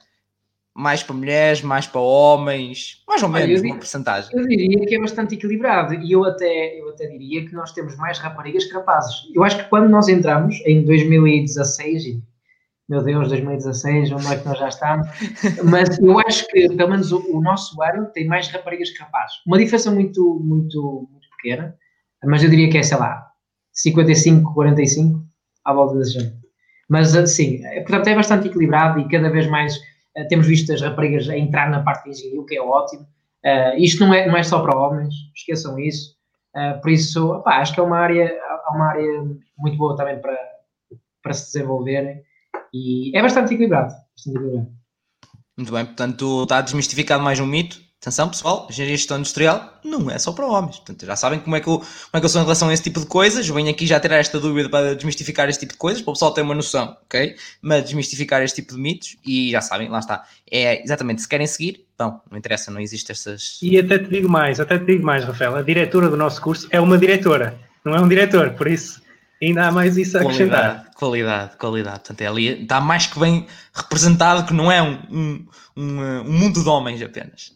[0.80, 4.32] Mais para mulheres, mais para homens, mais ou menos uma porcentagem.
[4.34, 7.98] Eu diria que é bastante equilibrado e eu até, eu até diria que nós temos
[7.98, 9.30] mais raparigas que rapazes.
[9.36, 12.22] Eu acho que quando nós entramos em 2016,
[12.88, 15.08] meu Deus, 2016, onde é que nós já estamos?
[15.70, 19.36] Mas eu acho que pelo menos o, o nosso ano tem mais raparigas que rapazes.
[19.46, 21.76] Uma diferença muito, muito, muito pequena,
[22.24, 23.28] mas eu diria que é, sei lá,
[23.74, 25.22] 55, 45,
[25.66, 26.36] à volta desse género.
[26.90, 29.80] Mas sim, é, portanto é bastante equilibrado e cada vez mais
[30.16, 33.04] eh, temos visto as raparigas a entrar na parte de engenharia, o que é ótimo.
[33.46, 36.16] Uh, isto não é, não é só para homens, esqueçam isso.
[36.56, 38.38] Uh, por isso, acho que é uma área,
[38.72, 39.24] uma área
[39.58, 40.38] muito boa também para,
[41.24, 42.22] para se desenvolverem
[42.74, 44.72] e é bastante equilibrado, bastante equilibrado.
[45.58, 50.18] Muito bem, portanto está desmistificado mais um mito Atenção pessoal, engenharia gestão industrial não é
[50.18, 50.78] só para homens.
[50.78, 52.74] Portanto, já sabem como é, que eu, como é que eu sou em relação a
[52.74, 53.46] esse tipo de coisas.
[53.46, 56.14] Eu venho aqui já tirar esta dúvida para desmistificar este tipo de coisas, para o
[56.14, 57.36] pessoal ter uma noção, ok?
[57.62, 60.24] Mas desmistificar este tipo de mitos e já sabem, lá está.
[60.50, 63.60] É exatamente, se querem seguir, bom, não interessa, não existe essas.
[63.62, 65.58] E até te digo mais, até te digo mais, Rafael.
[65.58, 69.02] A diretora do nosso curso é uma diretora, não é um diretor, por isso
[69.42, 70.92] ainda há mais isso a acrescentar.
[70.96, 72.00] Qualidade, qualidade.
[72.00, 75.48] Portanto, é ali, está mais que bem representado que não é um, um,
[75.78, 77.54] um, um mundo de homens apenas.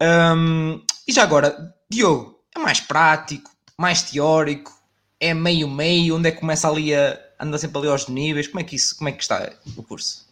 [0.00, 4.72] Um, e já agora, Diogo, é mais prático, mais teórico,
[5.20, 8.46] é meio-meio, onde é que começa ali a andar sempre ali aos níveis?
[8.48, 10.26] Como é que isso, como é que está o curso?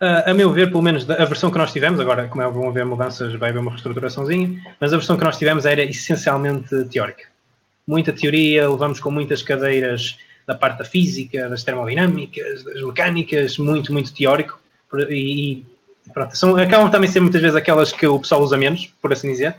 [0.00, 2.68] Uh, a meu ver, pelo menos a versão que nós tivemos, agora como é, vão
[2.68, 7.24] haver mudanças, vai haver uma reestruturaçãozinha, mas a versão que nós tivemos era essencialmente teórica.
[7.90, 13.92] Muita teoria, levamos com muitas cadeiras da parte da física, das termodinâmicas, das mecânicas, muito,
[13.92, 14.60] muito teórico,
[15.08, 15.64] e,
[16.14, 19.32] pronto, são, acabam também ser muitas vezes aquelas que o pessoal usa menos, por assim
[19.32, 19.56] dizer,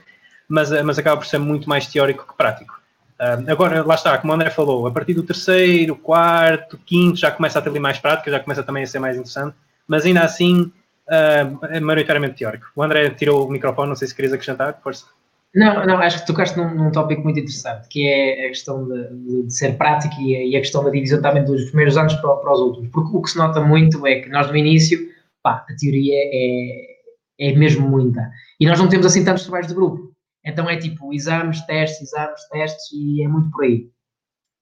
[0.47, 2.79] mas, eh, mas acaba por ser muito mais teórico que prático.
[3.19, 7.31] Uh, agora, lá está, como o André falou, a partir do terceiro, quarto, quinto, já
[7.31, 9.55] começa a ter ali mais prática, já começa também a ser mais interessante,
[9.87, 12.67] mas ainda assim uh, é maioritariamente teórico.
[12.75, 15.05] O André tirou o microfone, não sei se querias acrescentar, força.
[15.53, 19.43] Não, não, acho que tocaste num, num tópico muito interessante, que é a questão de,
[19.43, 22.35] de ser prático e a, e a, questão da divisão também dos primeiros anos para,
[22.37, 22.89] para os últimos.
[22.89, 24.97] Porque o que se nota muito é que nós no início
[25.43, 28.31] pá, a teoria é, é mesmo muita.
[28.59, 30.13] E nós não temos assim tantos trabalhos de grupo.
[30.45, 33.89] Então é tipo exames, testes, exames, testes e é muito por aí.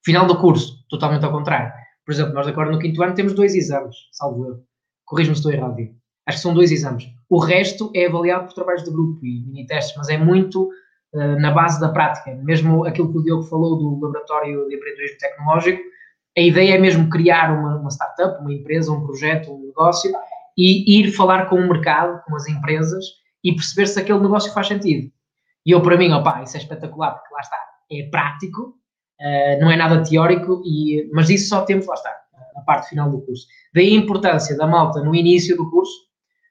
[0.04, 1.72] Final do curso, totalmente ao contrário.
[2.06, 4.64] Por exemplo, nós agora no quinto ano temos dois exames, salvo eu.
[5.06, 5.78] Corrijo-me se estou errado.
[6.30, 7.08] Acho que são dois exames.
[7.28, 10.70] O resto é avaliado por trabalhos de grupo e mini-testes, mas é muito
[11.14, 12.36] uh, na base da prática.
[12.44, 15.82] Mesmo aquilo que o Diogo falou do Laboratório de Empreendedorismo Tecnológico,
[16.38, 20.12] a ideia é mesmo criar uma, uma startup, uma empresa, um projeto, um negócio
[20.56, 23.04] e ir falar com o mercado, com as empresas
[23.44, 25.12] e perceber se aquele negócio faz sentido.
[25.66, 27.58] E eu, para mim, opá, isso é espetacular, porque lá está,
[27.92, 28.76] é prático,
[29.20, 32.16] uh, não é nada teórico, e, mas isso só temos, lá está,
[32.54, 33.48] na parte final do curso.
[33.74, 36.09] Daí a importância da malta, no início do curso,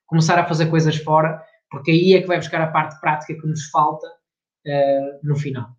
[0.09, 1.41] começar a fazer coisas fora,
[1.71, 5.71] porque aí é que vai buscar a parte prática que nos falta uh, no final.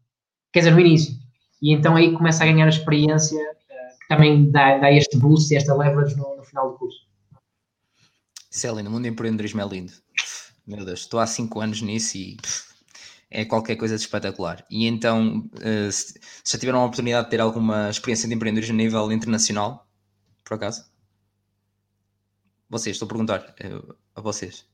[0.53, 1.13] Quer dizer, no início.
[1.61, 5.53] E então aí começa a ganhar a experiência uh, que também dá, dá este boost
[5.53, 7.09] e esta leverage no, no final do curso.
[8.49, 9.91] Isso é lindo, o mundo do empreendedorismo é lindo.
[10.65, 12.37] Meu Deus, estou há 5 anos nisso e
[13.31, 14.63] é qualquer coisa de espetacular.
[14.69, 18.77] E então, uh, se, já tiveram a oportunidade de ter alguma experiência de empreendedorismo a
[18.77, 19.87] nível internacional,
[20.45, 20.85] por acaso?
[22.69, 23.55] Vocês, estou a perguntar
[24.19, 24.65] a vocês.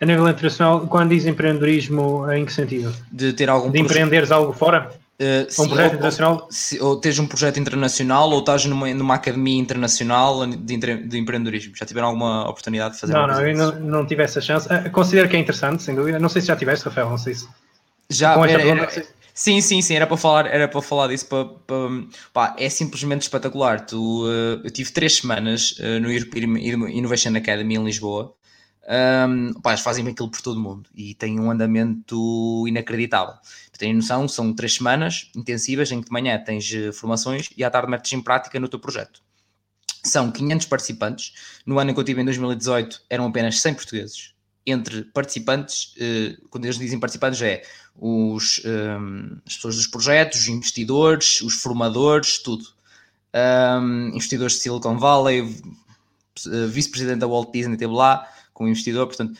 [0.00, 2.94] A nível internacional, quando diz empreendedorismo, em que sentido?
[3.10, 4.90] De ter algum De empreenderes algo fora?
[5.20, 6.32] Uh, um projeto ou, internacional?
[6.32, 11.18] Ou, se, ou tens um projeto internacional ou estás numa, numa academia internacional de, de,
[11.18, 11.74] empreendedorismo.
[11.76, 14.66] Já tiveram alguma oportunidade de fazer Não, não, eu não, não, tive essa chance.
[14.66, 16.18] Uh, considero que é interessante, sem dúvida.
[16.18, 17.48] Não sei se já tiveste, Rafael, não sei se.
[18.08, 18.88] Já, era, era,
[19.42, 21.26] sim, sim, sim, era para falar, era para falar disso.
[22.32, 23.84] Pá, é simplesmente espetacular.
[23.86, 26.58] Tu, uh, eu tive três semanas no European
[26.90, 28.34] Innovation Academy em Lisboa.
[28.88, 33.34] Um, pá, fazem aquilo por todo o mundo e têm um andamento inacreditável.
[33.78, 37.70] Têm noção, são três semanas intensivas em que de manhã tens eh, formações e à
[37.70, 39.22] tarde metes em prática no teu projeto.
[40.04, 41.32] São 500 participantes.
[41.64, 44.34] No ano em que eu tive em 2018 eram apenas 100 portugueses.
[44.66, 47.62] Entre participantes, eh, quando eles dizem participantes, é
[47.96, 52.64] os, um, as pessoas dos projetos, os investidores, os formadores, tudo.
[53.34, 55.40] Um, investidores de Silicon Valley,
[56.46, 59.38] eh, vice-presidente da Walt Disney esteve lá com o investidor, portanto,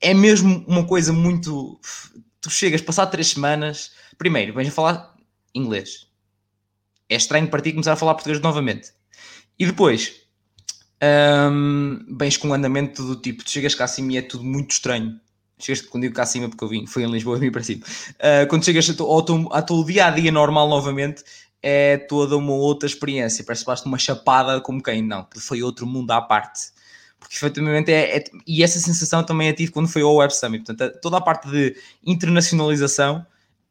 [0.00, 1.78] é mesmo uma coisa muito
[2.40, 5.14] tu chegas, passar três semanas, primeiro, vens a falar
[5.54, 6.06] inglês.
[7.08, 8.92] É estranho para ti começar a falar português novamente.
[9.58, 10.14] E depois,
[11.02, 15.20] um, vens com andamento do tipo, tu chegas cá acima e é tudo muito estranho.
[15.58, 17.84] Chegas, quando digo cá acima, porque eu vim, fui em Lisboa, vim para cima.
[18.14, 21.22] Uh, quando chegas ao teu, ao teu dia a dia normal novamente,
[21.62, 23.44] é toda uma outra experiência.
[23.44, 25.02] Parece que basta uma chapada como quem?
[25.02, 26.76] Não, foi outro mundo à parte
[27.18, 30.64] porque efetivamente é, é, e essa sensação também a tive quando foi ao Web Summit,
[30.64, 33.26] portanto toda a parte de internacionalização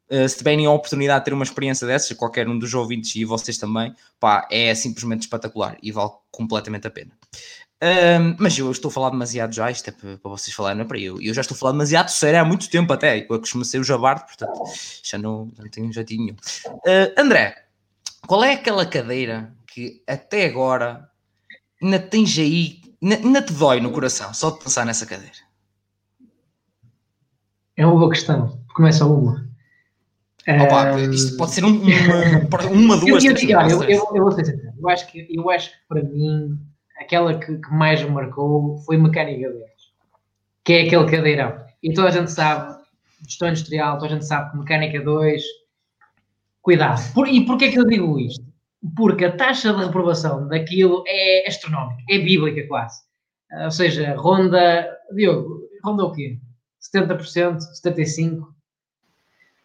[0.10, 3.26] uh, se tiverem a oportunidade de ter uma experiência dessas, qualquer um dos ouvintes e
[3.26, 7.12] vocês também, pá, é simplesmente espetacular e vale completamente a pena.
[7.82, 10.86] Um, mas eu estou a falar demasiado já, isto é para, para vocês falarem, não
[10.86, 11.22] é para eu.
[11.22, 13.84] Eu já estou a falar demasiado sério há muito tempo até, eu costumo ser o
[13.84, 14.64] jabardo, portanto
[15.04, 16.38] já não, não tenho jeitinho nenhum.
[16.78, 17.66] Uh, André,
[18.26, 21.10] qual é aquela cadeira que até agora
[21.82, 25.36] ainda tens aí Ainda te dói no coração só de pensar nessa cadeira?
[27.78, 28.60] É uma boa questão.
[28.74, 29.48] Começa uma.
[30.48, 34.74] Opa, isto pode ser um, uma, uma, duas, eu, eu, eu, eu, eu, vou ser
[34.78, 36.60] eu acho que Eu acho que para mim,
[37.00, 39.64] aquela que, que mais me marcou foi Mecânica 2,
[40.64, 41.66] que é aquele cadeirão.
[41.82, 42.76] E toda a gente sabe,
[43.28, 45.44] gestão industrial, toda a gente sabe que Mecânica 2,
[46.62, 47.14] cuidado.
[47.14, 48.46] Por, e porquê é que eu digo isto?
[48.96, 53.02] porque a taxa de reprovação daquilo é astronómica, é bíblica quase.
[53.64, 56.38] Ou seja, ronda, Diogo, ronda o quê?
[56.96, 58.55] 70%, 75%?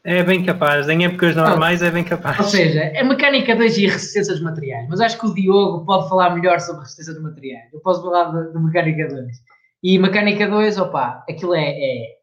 [0.03, 2.39] É bem capaz, em épocas normais é bem capaz.
[2.39, 6.09] Ou seja, é mecânica 2 e resistência dos materiais, mas acho que o Diogo pode
[6.09, 7.71] falar melhor sobre resistência dos materiais.
[7.73, 9.27] Eu posso falar de, de mecânica 2.
[9.83, 12.21] E mecânica 2, opa, aquilo é, é,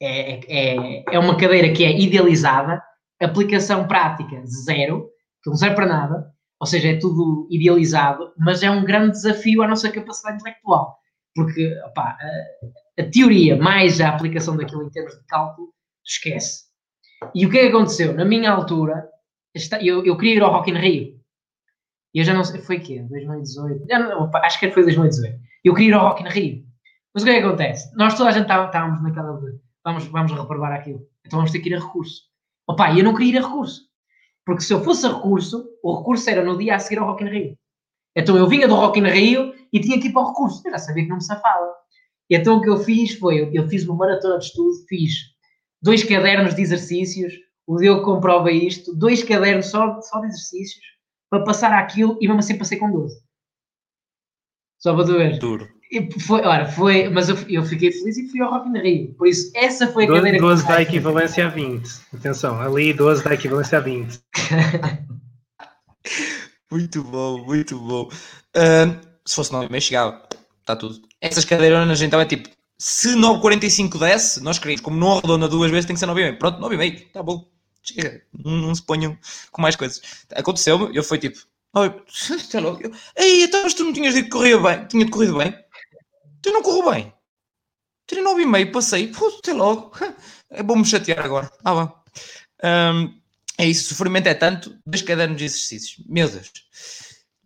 [0.00, 2.82] é, é, é uma cadeira que é idealizada,
[3.20, 5.08] aplicação prática zero,
[5.42, 9.62] que não serve para nada, ou seja, é tudo idealizado, mas é um grande desafio
[9.62, 10.96] à nossa capacidade intelectual,
[11.34, 15.68] porque opa, a, a, teoria mais a aplicação daquilo em termos de cálculo,
[16.04, 16.63] esquece.
[17.34, 18.14] E o que é que aconteceu?
[18.14, 19.08] Na minha altura,
[19.80, 21.20] eu, eu queria ir ao Rock in Rio.
[22.14, 23.04] E eu já não sei, foi quê?
[23.08, 23.86] 2018?
[23.88, 25.38] Não, acho que foi 2018.
[25.64, 26.64] Eu queria ir ao Rock in Rio.
[27.12, 27.94] Mas o que é que acontece?
[27.96, 31.06] Nós toda a gente estávamos naquela de, vamos, vamos reprovar aquilo.
[31.24, 32.22] Então vamos ter que ir a recurso.
[32.68, 33.82] Opa, eu não queria ir a recurso.
[34.44, 37.24] Porque se eu fosse a recurso, o recurso era no dia a seguir ao Rock
[37.24, 37.58] in Rio.
[38.16, 40.62] Então eu vinha do Rock in Rio e tinha que ir para o recurso.
[40.64, 41.72] Eu já sabia que não me safava.
[42.30, 45.33] Então o que eu fiz foi, eu, eu fiz uma maratona de estudo, fiz
[45.84, 47.34] dois cadernos de exercícios,
[47.66, 50.82] o Diogo comprova isto, dois cadernos só, só de exercícios,
[51.30, 53.22] para passar aquilo e mesmo assim passei com 12.
[54.78, 55.38] Só para tu ver.
[55.38, 55.68] Duro.
[55.90, 59.14] E foi, ora, foi, mas eu, eu, fiquei feliz e fui ao Rock in Rio.
[59.14, 61.88] Por isso, essa foi a 12, cadeira 12 que dá equivalência a 20.
[62.14, 64.20] Atenção, ali 12 dá equivalência a 20.
[66.72, 68.08] muito bom, muito bom.
[68.56, 70.28] Uh, se fosse 9,5 chegava.
[70.60, 70.98] Está tudo.
[71.20, 75.86] Essas cadeironas então é tipo, se 9,45 desce, nós queremos, como não arredonda duas vezes,
[75.86, 76.38] tem que ser 9,5.
[76.38, 77.48] Pronto, 9,5, está bom.
[77.82, 78.22] Chega.
[78.32, 79.18] Não, se ponham
[79.52, 80.00] com mais coisas.
[80.34, 81.38] Aconteceu-me, eu fui tipo,
[82.28, 82.82] está louco.
[83.16, 84.86] Ei, então, tu não tinhas dito que corria bem?
[84.86, 85.54] Tinha corrido bem?
[86.42, 87.12] Tu não correu bem.
[88.06, 89.08] Tirei 9,5, passei.
[89.08, 89.92] Pô, até logo.
[90.50, 91.50] É bom me chatear agora.
[91.64, 92.04] Ah, bom.
[92.62, 93.20] Um,
[93.58, 96.04] é isso, o sofrimento é tanto, dois cadernos de exercícios.
[96.06, 96.50] Meu Deus.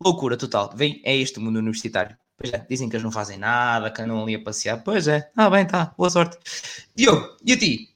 [0.02, 0.72] Loucura total.
[0.74, 2.16] Vem, é este o mundo universitário.
[2.38, 4.80] Pois é, dizem que eles não fazem nada, que andam ali a passear.
[4.84, 6.38] Pois é, ah, bem, tá, boa sorte.
[6.94, 7.88] Diogo, e a ti?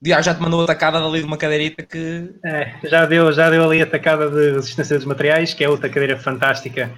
[0.00, 2.34] Diago já te mandou a tacada ali de uma cadeirita que.
[2.44, 5.88] É, já deu, já deu ali a tacada de resistência dos materiais, que é outra
[5.88, 6.90] cadeira fantástica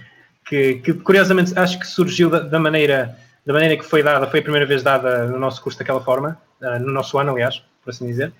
[0.51, 4.41] que, que curiosamente acho que surgiu da, da, maneira, da maneira que foi dada, foi
[4.41, 7.91] a primeira vez dada no nosso curso daquela forma, uh, no nosso ano, aliás, por
[7.91, 8.33] assim dizer.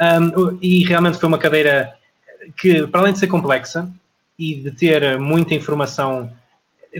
[0.00, 1.94] Um, e realmente foi uma cadeira
[2.56, 3.86] que, para além de ser complexa
[4.38, 6.32] e de ter muita informação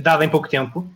[0.03, 0.89] dada em pouco tempo,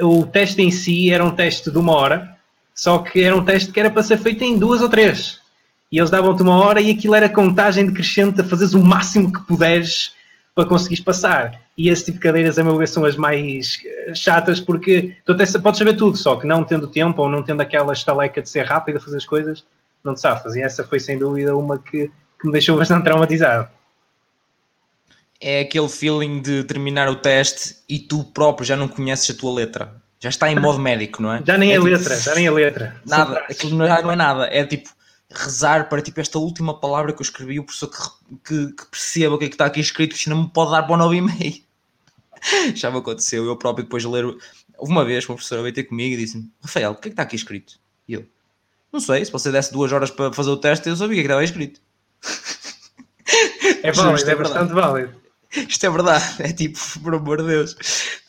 [0.00, 2.36] o teste em si era um teste de uma hora,
[2.74, 5.40] só que era um teste que era para ser feito em duas ou três.
[5.90, 9.42] E eles davam-te uma hora e aquilo era contagem decrescente a fazeres o máximo que
[9.46, 10.14] puderes
[10.54, 11.60] para conseguires passar.
[11.76, 15.32] E esse tipo de cadeiras, a meu ver, são as mais eh, chatas, porque tu
[15.32, 18.48] até podes saber tudo, só que não tendo tempo ou não tendo aquela estaleca de
[18.48, 19.64] ser rápido a fazer as coisas,
[20.04, 20.54] não te safas.
[20.54, 23.68] E essa foi sem dúvida uma que, que me deixou bastante traumatizado.
[25.44, 29.52] É aquele feeling de terminar o teste e tu próprio já não conheces a tua
[29.52, 30.00] letra.
[30.20, 31.42] Já está em modo médico, não é?
[31.44, 33.02] Já nem é a tipo, letra, já nem a letra.
[33.04, 34.44] Nada, aquilo não é nada.
[34.52, 34.88] É tipo
[35.28, 39.34] rezar para tipo esta última palavra que eu escrevi, o professor que, que, que perceba
[39.34, 41.62] o que é que está aqui escrito, senão me pode dar para o 9,5.
[42.74, 44.24] Já me aconteceu, eu próprio depois de ler.
[44.24, 47.10] Houve uma vez que o professor veio ter comigo e disse-me: Rafael, o que é
[47.10, 47.74] que está aqui escrito?
[48.06, 48.24] E eu:
[48.92, 51.22] Não sei, se você desse duas horas para fazer o teste, eu sabia o que
[51.22, 51.80] estava escrito.
[53.82, 55.21] É válido, é, é bastante válido.
[55.54, 57.76] Isto é verdade, é tipo, por amor de Deus,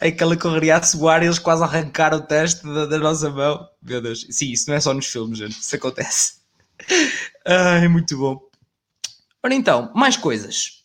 [0.02, 3.68] é aquela correria a suar e eles quase arrancaram o teste da, da, nossa mão.
[3.82, 6.36] Meu Deus, sim, isso não é só nos filmes, gente, isso acontece.
[7.46, 8.42] Ai, muito bom.
[9.42, 10.84] Ora então, mais coisas.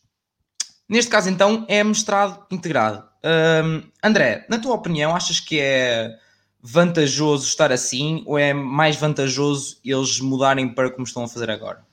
[0.89, 3.07] Neste caso, então, é mestrado integrado.
[3.25, 6.17] Um, André, na tua opinião, achas que é
[6.61, 11.87] vantajoso estar assim ou é mais vantajoso eles mudarem para como estão a fazer agora?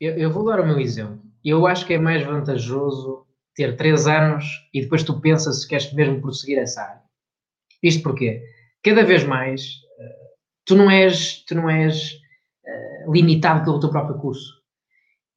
[0.00, 1.25] Eu, eu vou dar o meu exemplo.
[1.48, 5.92] Eu acho que é mais vantajoso ter 3 anos e depois tu pensas se queres
[5.92, 7.02] mesmo prosseguir essa área.
[7.80, 8.42] Isto porque
[8.82, 10.26] cada vez mais uh,
[10.64, 12.14] tu não és, tu não és
[12.64, 14.54] uh, limitado pelo teu próprio curso.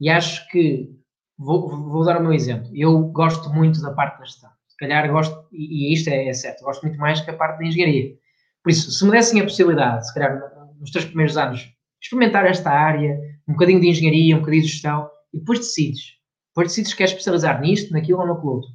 [0.02, 0.90] E acho que
[1.38, 2.72] vou, vou dar o meu exemplo.
[2.74, 4.50] Eu gosto muito da parte da gestão.
[4.68, 7.60] Se calhar gosto, e, e isto é, é, certo, gosto muito mais que a parte
[7.60, 8.16] da engenharia.
[8.64, 10.42] Por isso, se me dessem a possibilidade, se calhar
[10.80, 13.16] nos três primeiros anos, experimentar esta área,
[13.48, 16.18] um bocadinho de engenharia, um bocadinho de gestão, e depois decides.
[16.50, 18.70] Depois decides que queres especializar nisto, naquilo ou naquilo outro.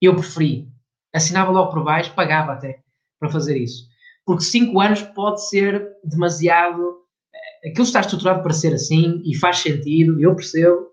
[0.00, 0.68] Eu preferi.
[1.14, 2.80] Assinava logo por baixo, pagava até
[3.18, 3.86] para fazer isso.
[4.24, 6.98] Porque cinco anos pode ser demasiado.
[7.34, 10.88] Eh, aquilo está estruturado para ser assim e faz sentido, eu percebo,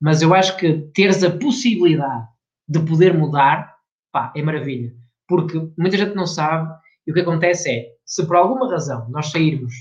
[0.00, 2.26] mas eu acho que teres a possibilidade
[2.66, 3.74] de poder mudar,
[4.12, 4.92] pá, é maravilha.
[5.26, 6.72] Porque muita gente não sabe
[7.06, 9.74] e o que acontece é, se por alguma razão nós sairmos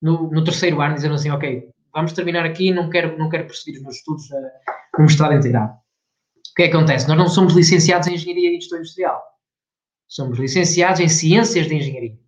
[0.00, 3.78] no, no terceiro ano dizendo assim, ok, vamos terminar aqui, não quero, não quero prosseguir
[3.78, 5.72] os meus estudos uh, no mestrado integrado.
[5.72, 7.08] O que é que acontece?
[7.08, 9.22] Nós não somos licenciados em Engenharia e Gestão Industrial.
[10.08, 12.18] Somos licenciados em Ciências de Engenharia,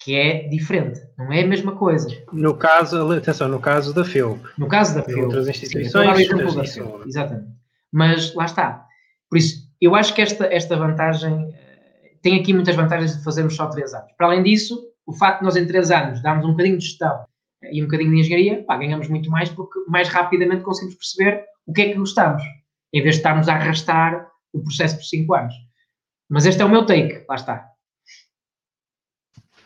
[0.00, 2.08] que é diferente, não é a mesma coisa.
[2.32, 4.40] No caso, atenção, no caso da FEUP.
[4.56, 5.24] No caso da FEUP.
[5.24, 6.28] Outras instituições.
[6.70, 7.48] Sim, da exatamente.
[7.92, 8.86] Mas lá está.
[9.28, 13.54] Por isso, eu acho que esta, esta vantagem eh, tem aqui muitas vantagens de fazermos
[13.56, 14.10] só três anos.
[14.16, 17.24] Para além disso, o facto de nós em três anos darmos um bocadinho de gestão
[17.62, 21.72] e um bocadinho de engenharia, pá, ganhamos muito mais porque mais rapidamente conseguimos perceber o
[21.72, 22.42] que é que gostamos,
[22.92, 25.54] em vez de estarmos a arrastar o processo por 5 anos.
[26.28, 27.68] Mas este é o meu take, lá está.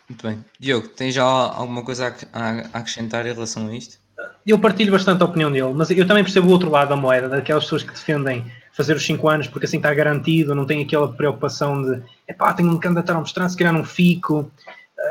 [0.09, 0.45] Muito bem.
[0.59, 3.99] Diogo, tens já alguma coisa a, acrescentar em relação a isto?
[4.47, 7.29] Eu partilho bastante a opinião dele, mas eu também percebo o outro lado da moeda,
[7.29, 11.13] daquelas pessoas que defendem fazer os 5 anos porque assim está garantido, não tem aquela
[11.13, 14.51] preocupação de epá, tenho que me candidatar a mostrar, se calhar não fico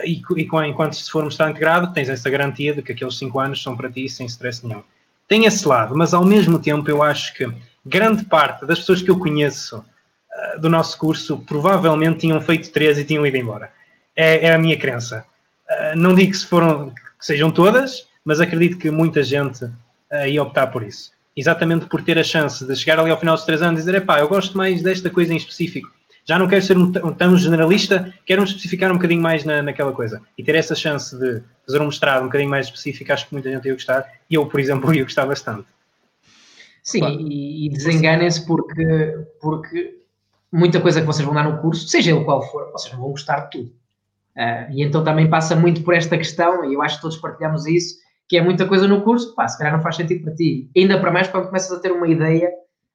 [0.04, 3.62] e, e enquanto se for mostrar integrado, tens essa garantia de que aqueles 5 anos
[3.62, 4.84] são para ti sem stress nenhum.
[5.28, 7.50] Tem esse lado, mas ao mesmo tempo eu acho que
[7.86, 13.00] grande parte das pessoas que eu conheço uh, do nosso curso provavelmente tinham feito 3
[13.00, 13.72] e tinham ido embora.
[14.16, 15.26] É, é a minha crença.
[15.70, 20.28] Uh, não digo que, se foram, que sejam todas, mas acredito que muita gente uh,
[20.28, 21.12] ia optar por isso.
[21.36, 24.06] Exatamente por ter a chance de chegar ali ao final dos 3 anos e dizer:
[24.06, 25.90] pá, eu gosto mais desta coisa em específico
[26.32, 29.92] já não quero ser um, tão generalista, quero me especificar um bocadinho mais na, naquela
[29.92, 30.22] coisa.
[30.38, 33.52] E ter essa chance de fazer um mestrado um bocadinho mais específico, acho que muita
[33.52, 34.10] gente ia gostar.
[34.30, 35.66] E eu, por exemplo, ia gostar bastante.
[36.82, 37.20] Sim, claro.
[37.20, 40.00] e, e desenganem-se porque, porque
[40.50, 43.12] muita coisa que vocês vão dar no curso, seja ele qual for, vocês não vão
[43.12, 43.74] gostar de tudo.
[44.38, 47.66] Uh, e então também passa muito por esta questão, e eu acho que todos partilhamos
[47.66, 47.98] isso,
[48.30, 50.72] que é muita coisa no curso, pá, se calhar não faz sentido para ti.
[50.78, 52.50] Ainda para mais quando começas a ter uma ideia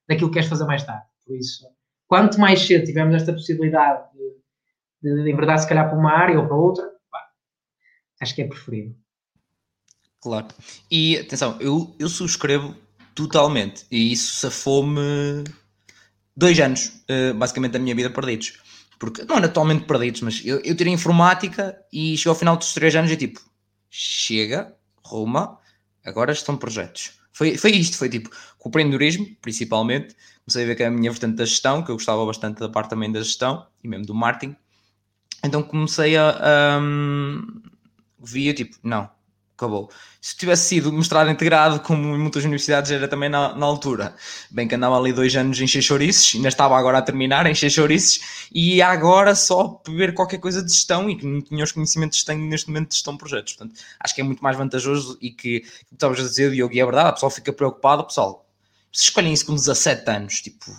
[0.08, 1.04] daquilo que queres fazer mais tarde.
[1.26, 1.66] Por isso,
[2.06, 4.04] quanto mais cedo tivermos esta possibilidade
[5.02, 7.20] de, de, enverdar se calhar para uma área ou para outra, pá,
[8.20, 8.94] acho que é preferível.
[10.20, 10.48] Claro.
[10.90, 12.74] E atenção, eu, eu subscrevo
[13.14, 13.86] totalmente.
[13.90, 15.44] E isso safou-me
[16.36, 18.60] dois anos, uh, basicamente, da minha vida perdidos.
[18.98, 22.94] Porque, não atualmente perdidos, mas eu, eu tirei informática e chegou ao final dos três
[22.96, 23.40] anos e tipo,
[23.90, 25.58] chega, Roma,
[26.04, 27.18] agora estão projetos.
[27.32, 30.90] Foi, foi isto, foi tipo, com o empreendedorismo, principalmente, comecei a ver que é a
[30.90, 34.06] minha vertente da gestão, que eu gostava bastante da parte também da gestão e mesmo
[34.06, 34.56] do marketing.
[35.44, 36.78] Então comecei a.
[36.80, 37.60] Um,
[38.18, 39.10] via tipo, não,
[39.56, 39.90] acabou.
[40.20, 44.14] Se tivesse sido mestrado integrado, como em muitas universidades era também na, na altura,
[44.50, 48.48] bem que andava ali dois anos em chouriços, ainda estava agora a terminar em chouriços,
[48.52, 52.26] e agora só ver qualquer coisa de gestão e que não tinha os conhecimentos que
[52.26, 53.52] tenho neste momento de gestão de projetos.
[53.54, 56.80] Portanto, acho que é muito mais vantajoso e que, como estavas a dizer, Diogo, e
[56.80, 58.45] é verdade, a pessoa fica preocupada, pessoal,
[58.96, 60.74] se escolhem isso com 17 anos, tipo,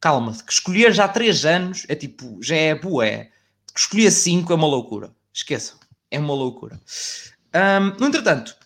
[0.00, 3.30] calma, que escolher já 3 anos é tipo, já é bué,
[3.72, 5.76] que escolher 5 é uma loucura, esqueçam,
[6.10, 6.80] é uma loucura.
[7.54, 8.56] Um, no entretanto,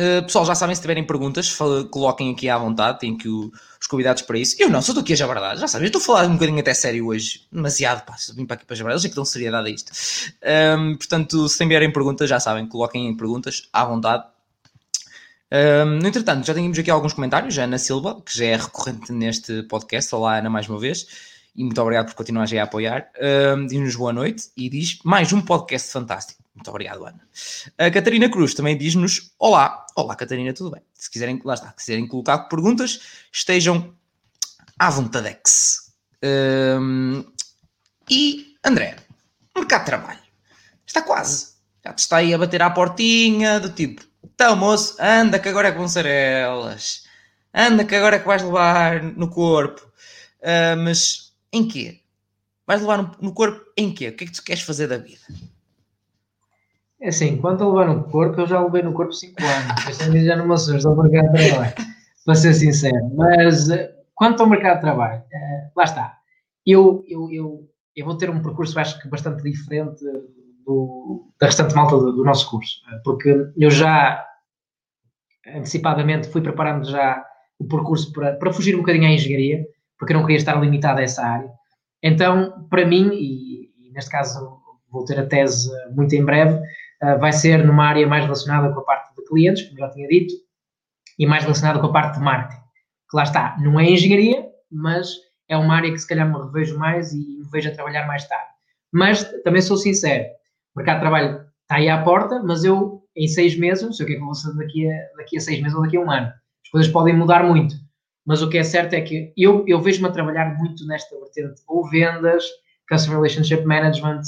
[0.00, 1.54] uh, pessoal, já sabem se tiverem perguntas,
[1.90, 4.56] coloquem aqui à vontade, tem que os convidados para isso.
[4.58, 6.60] Eu não, só estou aqui a jabardar, já sabem, eu estou a falar um bocadinho
[6.60, 9.68] até sério hoje, demasiado, pá, vim para aqui para jabardar, eles é que dão seriedade
[9.68, 9.92] a isto.
[10.78, 14.24] Um, portanto, se tiverem perguntas, já sabem, coloquem em perguntas à vontade.
[15.50, 17.58] Um, no entretanto, já tínhamos aqui alguns comentários.
[17.58, 20.14] A Ana Silva, que já é recorrente neste podcast.
[20.14, 21.06] Olá, Ana, mais uma vez.
[21.56, 23.10] E muito obrigado por continuar a apoiar.
[23.56, 26.42] Um, diz-nos boa noite e diz mais um podcast fantástico.
[26.54, 27.20] Muito obrigado, Ana.
[27.78, 30.82] A Catarina Cruz também diz-nos: Olá, olá Catarina, tudo bem?
[30.92, 33.00] Se quiserem, lá está, se quiserem colocar perguntas,
[33.32, 33.94] estejam
[34.78, 35.38] à vontade.
[36.22, 37.24] Um,
[38.10, 38.96] e André,
[39.56, 40.20] mercado de trabalho,
[40.86, 41.54] está quase.
[41.84, 45.68] Já te está aí a bater à portinha do tipo: Então, moço, anda que agora
[45.68, 47.04] é que vão ser elas.
[47.54, 49.80] Anda que agora é que vais levar no corpo.
[50.40, 52.00] Uh, mas em quê?
[52.66, 54.08] Vais levar no, corpo em quê?
[54.08, 55.22] O que é que tu queres fazer da vida?
[57.00, 59.88] É assim, quanto a levar no corpo, eu já levei no corpo 5 anos.
[59.88, 61.74] Este já não me assusta ao mercado de trabalho,
[62.24, 63.10] para ser sincero.
[63.16, 66.18] Mas eh, quanto ao mercado de trabalho, uh, lá está.
[66.66, 70.04] Eu, eu, eu, eu vou ter um percurso, acho que bastante diferente
[70.68, 74.22] do, da restante malta do, do nosso curso, eh, porque eu já
[75.54, 77.24] antecipadamente fui preparando já
[77.58, 79.64] o percurso para, para fugir um bocadinho à engenharia,
[79.98, 81.50] porque eu não queria estar limitado a essa área.
[82.02, 84.58] Então, para mim, e, e neste caso
[84.90, 86.60] vou ter a tese muito em breve,
[87.00, 90.06] ah, vai ser numa área mais relacionada com a parte de clientes, como já tinha
[90.06, 90.34] dito,
[91.18, 92.62] e mais relacionada com a parte de marketing.
[93.10, 95.08] Que lá está, não é engenharia, mas
[95.48, 98.28] é uma área que se calhar me revejo mais e me vejo a trabalhar mais
[98.28, 98.50] tarde.
[98.92, 100.26] Mas também sou sincero,
[100.78, 104.04] o mercado de trabalho está aí à porta, mas eu em seis meses, não sei
[104.04, 106.00] o que é que vou fazer daqui a, daqui a seis meses ou daqui a
[106.00, 106.28] um ano.
[106.62, 107.74] As coisas podem mudar muito,
[108.24, 111.60] mas o que é certo é que eu, eu vejo-me a trabalhar muito nesta vertente,
[111.66, 112.44] ou vendas,
[112.88, 114.22] Customer Relationship Management,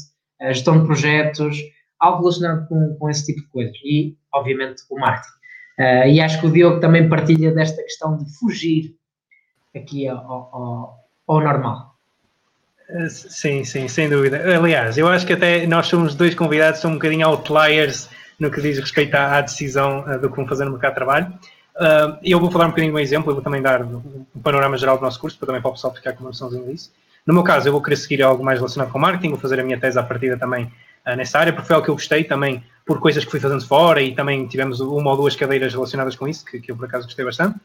[0.48, 1.56] gestão de projetos,
[2.00, 3.76] algo relacionado com, com esse tipo de coisas.
[3.84, 5.34] E, obviamente, o marketing.
[5.78, 8.96] Uh, e acho que o Diogo também partilha desta questão de fugir
[9.74, 10.98] aqui ao, ao,
[11.28, 11.89] ao normal.
[12.92, 14.42] Eh, sim, sim, sem dúvida.
[14.56, 18.60] Aliás, eu acho que até nós somos dois convidados, somos um bocadinho outliers no que
[18.60, 21.26] diz respeito à, decisão uh, do que vão fazer no mercado de trabalho.
[21.76, 24.76] Uh, eu vou falar um bocadinho de um exemplo, eu vou também dar um panorama
[24.76, 26.90] geral do nosso curso, para também para o pessoal ficar com uma noçãozinha disso.
[27.24, 29.62] No meu caso, eu vou querer seguir algo mais relacionado com marketing, vou fazer a
[29.62, 32.64] minha tese à partida também uh, nessa área, porque foi algo que eu gostei também
[32.84, 36.26] por coisas que fui fazendo fora e também tivemos uma ou duas cadeiras relacionadas com
[36.26, 37.56] isso, que, que eu por acaso gostei bastante.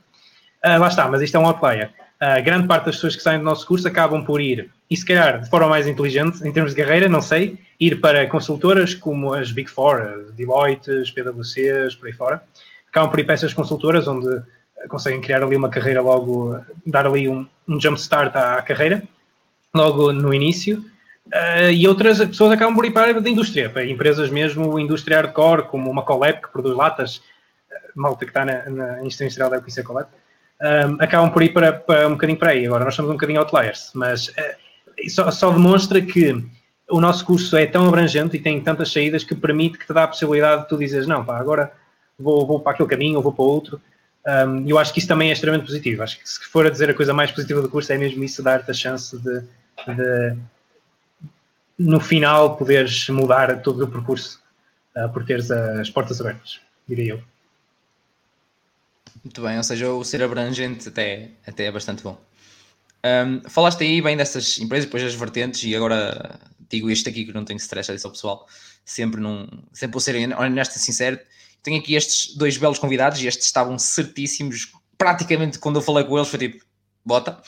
[0.64, 1.92] Lá está, mas isto é um outlier.
[2.22, 5.06] Uh, grande parte das pessoas que saem do nosso curso acabam por ir, e se
[5.06, 9.34] calhar de forma mais inteligente, em termos de carreira, não sei, ir para consultoras como
[9.34, 12.42] as Big Four, Deloitte, PwCs, por aí fora.
[12.88, 14.42] Acabam por ir para essas consultoras onde
[14.88, 19.04] conseguem criar ali uma carreira logo, dar ali um, um jump start à, à carreira
[19.74, 20.86] logo no início,
[21.28, 25.64] uh, e outras pessoas acabam por ir para a indústria, para empresas mesmo, indústria hardcore,
[25.64, 27.22] como uma Colep, que produz latas,
[27.94, 30.08] malta que está na, na indústria industrial deve conhecer a Colep,
[30.66, 32.66] um, acabam por ir para, para, um bocadinho para aí.
[32.66, 36.44] Agora, nós somos um bocadinho outliers, mas uh, só, só, demonstra que
[36.90, 40.04] o nosso curso é tão abrangente e tem tantas saídas que permite que te dá
[40.04, 41.72] a possibilidade de tu dizeres, não, pá, agora
[42.18, 43.82] vou, vou para aquele caminho ou vou para outro.
[44.28, 46.02] Um, eu acho que isso também é extremamente positivo.
[46.02, 48.42] Acho que se for a dizer a coisa mais positiva do curso é mesmo isso,
[48.42, 50.38] dar-te a chance de, de,
[51.78, 54.40] no final, poderes mudar todo o percurso
[54.98, 57.35] uh, por teres as portas abertas, diria eu.
[59.26, 62.16] Muito bem, ou seja, o ser abrangente até, até é bastante bom.
[63.04, 67.34] Um, falaste aí bem dessas empresas, depois das vertentes, e agora digo isto aqui que
[67.34, 68.48] não tenho stress, é isso ao pessoal,
[68.86, 71.20] sempre, num, sempre vou ser honesto e sincero.
[71.64, 74.72] Tenho aqui estes dois belos convidados e estes estavam certíssimos.
[74.96, 76.64] Praticamente quando eu falei com eles foi tipo,
[77.04, 77.42] bota.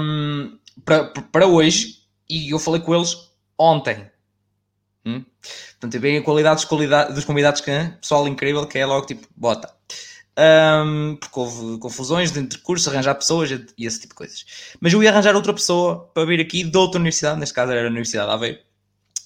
[0.00, 1.96] Um, para, para hoje,
[2.30, 3.28] e eu falei com eles
[3.58, 4.08] ontem.
[5.04, 5.24] Hum?
[5.72, 8.86] Portanto, é bem a qualidade dos, qualidade dos convidados que é pessoal incrível, que é
[8.86, 9.74] logo tipo, bota.
[10.38, 14.44] Um, porque houve confusões entre cursos, arranjar pessoas e esse tipo de coisas.
[14.78, 17.86] Mas eu ia arranjar outra pessoa para vir aqui de outra universidade, neste caso era
[17.86, 18.58] a Universidade de Aveiro.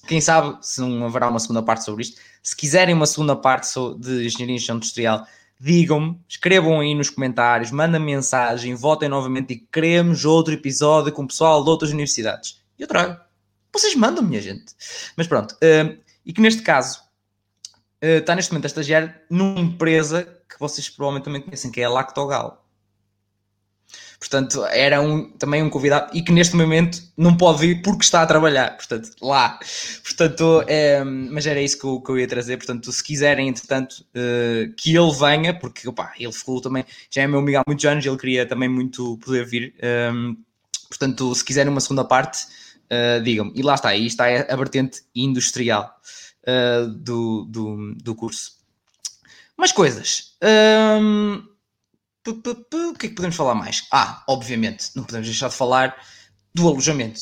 [0.07, 2.21] Quem sabe se não haverá uma segunda parte sobre isto.
[2.43, 5.27] Se quiserem uma segunda parte de Engenharia Industrial,
[5.59, 11.27] digam-me, escrevam aí nos comentários, mandem mensagem, votem novamente e queremos outro episódio com o
[11.27, 12.61] pessoal de outras universidades.
[12.79, 13.21] E eu trago.
[13.73, 14.75] Vocês mandam, minha gente.
[15.17, 15.53] Mas pronto.
[15.57, 17.01] Uh, e que neste caso
[18.03, 21.91] uh, está neste momento a estagiar numa empresa vocês provavelmente também conhecem, que é a
[21.91, 22.65] Lactogal.
[24.21, 28.21] Portanto, era um, também um convidado e que neste momento não pode vir porque está
[28.21, 29.59] a trabalhar, portanto, lá.
[30.05, 32.59] Portanto, é, mas era isso que eu, que eu, ia trazer.
[32.59, 37.27] Portanto, se quiserem, entretanto, uh, que ele venha, porque opa, ele ficou também, já é
[37.27, 39.75] meu amigo há muitos anos, ele queria também muito poder vir.
[40.13, 40.37] Um,
[40.87, 42.45] portanto, se quiserem uma segunda parte,
[42.91, 43.53] uh, digam-me.
[43.55, 45.95] E lá está, aí está a vertente industrial
[46.47, 48.60] uh, do, do, do curso.
[49.61, 50.37] Mais coisas.
[51.07, 51.45] Um,
[52.27, 53.87] o que é que podemos falar mais?
[53.93, 55.95] Ah, obviamente, não podemos deixar de falar
[56.55, 57.21] do alojamento.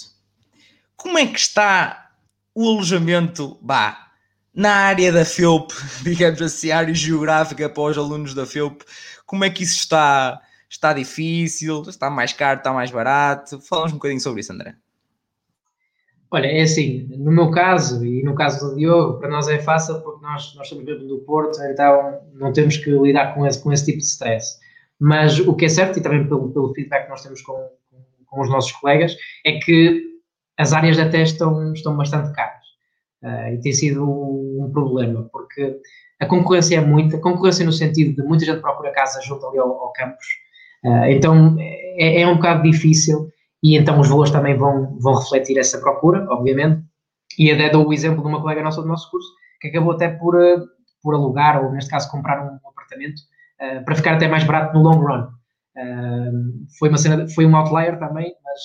[0.97, 2.13] Como é que está
[2.55, 4.13] o alojamento, bah,
[4.55, 5.73] na área da FEUP,
[6.05, 8.85] digamos assim, área geográfica para os alunos da FEUP?
[9.27, 10.41] Como é que isso está?
[10.71, 11.83] Está difícil?
[11.89, 12.59] Está mais caro?
[12.61, 13.61] Está mais barato?
[13.63, 14.77] Falamos um bocadinho sobre isso, André.
[16.31, 20.01] Olha, é assim, no meu caso e no caso do Diogo, para nós é fácil
[20.03, 23.73] porque nós, nós somos mesmo do Porto, então não temos que lidar com esse, com
[23.73, 24.59] esse tipo de stress.
[25.01, 27.55] Mas o que é certo, e também pelo, pelo feedback que nós temos com,
[28.27, 29.17] com, os nossos colegas,
[29.47, 30.03] é que
[30.59, 32.67] as áreas da teste estão, estão bastante caras.
[33.23, 35.81] Uh, e tem sido um, problema, porque
[36.21, 39.71] a concorrência é muita, concorrência no sentido de muita gente procura casa junto ali ao,
[39.71, 40.27] ao campus,
[40.85, 43.29] uh, então é, é, um bocado difícil
[43.63, 46.83] e então os voos também vão, vão refletir essa procura, obviamente.
[47.39, 49.29] E até dou o exemplo de uma colega nossa do nosso curso
[49.61, 50.65] que acabou até por, ah,
[51.03, 53.19] por alugar, ou neste caso comprar um apartamento
[53.61, 55.23] uh, para ficar até mais barato no long run.
[55.77, 58.61] Uh, foi, uma cena, foi um outlier também, mas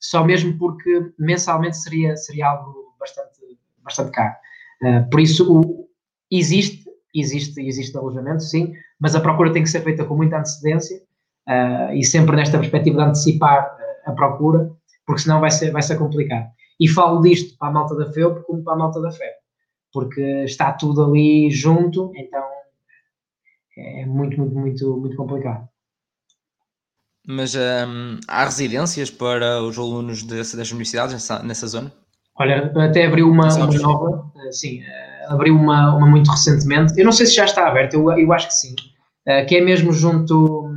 [0.00, 3.40] só mesmo porque mensalmente seria, seria algo bastante,
[3.82, 4.34] bastante caro.
[4.82, 5.88] Uh, por isso, o,
[6.30, 6.84] existe,
[7.14, 11.00] existe, existe alojamento, sim, mas a procura tem que ser feita com muita antecedência
[11.94, 13.70] e sempre nesta perspectiva de antecipar
[14.06, 14.70] a procura,
[15.04, 16.48] porque senão vai ser, vai ser complicado.
[16.78, 19.34] E falo disto para a malta da FEUP como para a malta da FEP,
[19.92, 22.44] porque está tudo ali junto, então
[23.76, 25.68] é muito, muito, muito, muito complicado.
[27.26, 31.92] Mas um, há residências para os alunos dessa, das universidades nessa, nessa zona?
[32.38, 36.92] Olha, até abriu uma, uma nova, eh, sim, eh, abriu uma, uma muito recentemente.
[36.96, 38.74] Eu não sei se já está aberta, eu, eu acho que sim.
[39.26, 40.70] Eh, que é mesmo junto.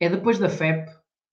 [0.00, 0.88] É depois da FEP,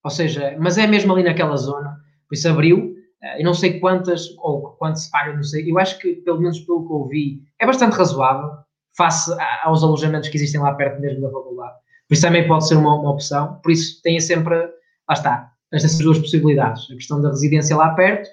[0.06, 1.98] ou seja, mas é mesmo ali naquela zona.
[2.30, 2.94] Por isso abriu.
[3.40, 5.70] Eu não sei quantas, ou quanto se paga, não sei.
[5.70, 8.52] Eu acho que, pelo menos pelo que eu vi, é bastante razoável
[8.96, 11.74] face aos alojamentos que existem lá perto mesmo da faculdade.
[12.08, 13.60] Por isso também pode ser uma, uma opção.
[13.64, 16.84] Por isso tem sempre, lá está, estas duas possibilidades.
[16.92, 18.30] A questão da residência lá perto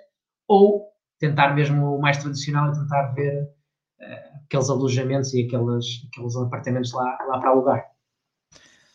[0.46, 6.36] ou tentar mesmo o mais tradicional e tentar ver uh, aqueles alojamentos e aqueles, aqueles
[6.36, 7.91] apartamentos lá, lá para alugar.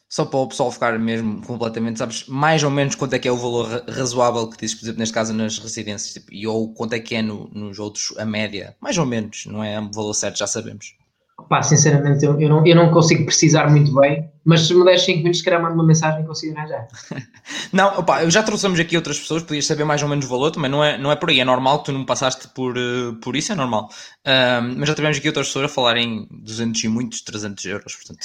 [0.09, 3.31] Só para o pessoal ficar mesmo completamente, sabes, mais ou menos quanto é que é
[3.31, 6.93] o valor razoável que dizes, por exemplo, neste caso nas residências, tipo, e ou quanto
[6.93, 10.13] é que é no, nos outros, a média, mais ou menos, não é o valor
[10.13, 10.95] certo, já sabemos.
[11.49, 15.03] Pá, sinceramente, eu, eu, não, eu não consigo precisar muito bem, mas se me deres
[15.03, 16.87] 5 minutos, se calhar mando uma mensagem e consigo arranjar.
[17.71, 20.69] não, eu já trouxemos aqui outras pessoas, podias saber mais ou menos o valor, também
[20.69, 23.35] não é, não é por aí, é normal que tu não passaste por, uh, por
[23.35, 23.87] isso, é normal.
[24.75, 28.19] mas já tivemos aqui outras pessoas a falarem 200 e muitos, 300 euros, portanto.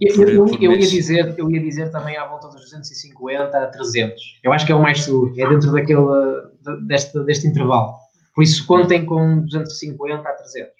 [0.00, 3.56] Eu, por, eu, por eu, ia dizer, eu ia dizer também à volta dos 250
[3.56, 4.40] a 300.
[4.42, 6.00] Eu acho que é o mais seguro, é dentro daquele,
[6.86, 7.94] deste, deste intervalo.
[8.34, 10.79] Por isso, contem com 250 a 300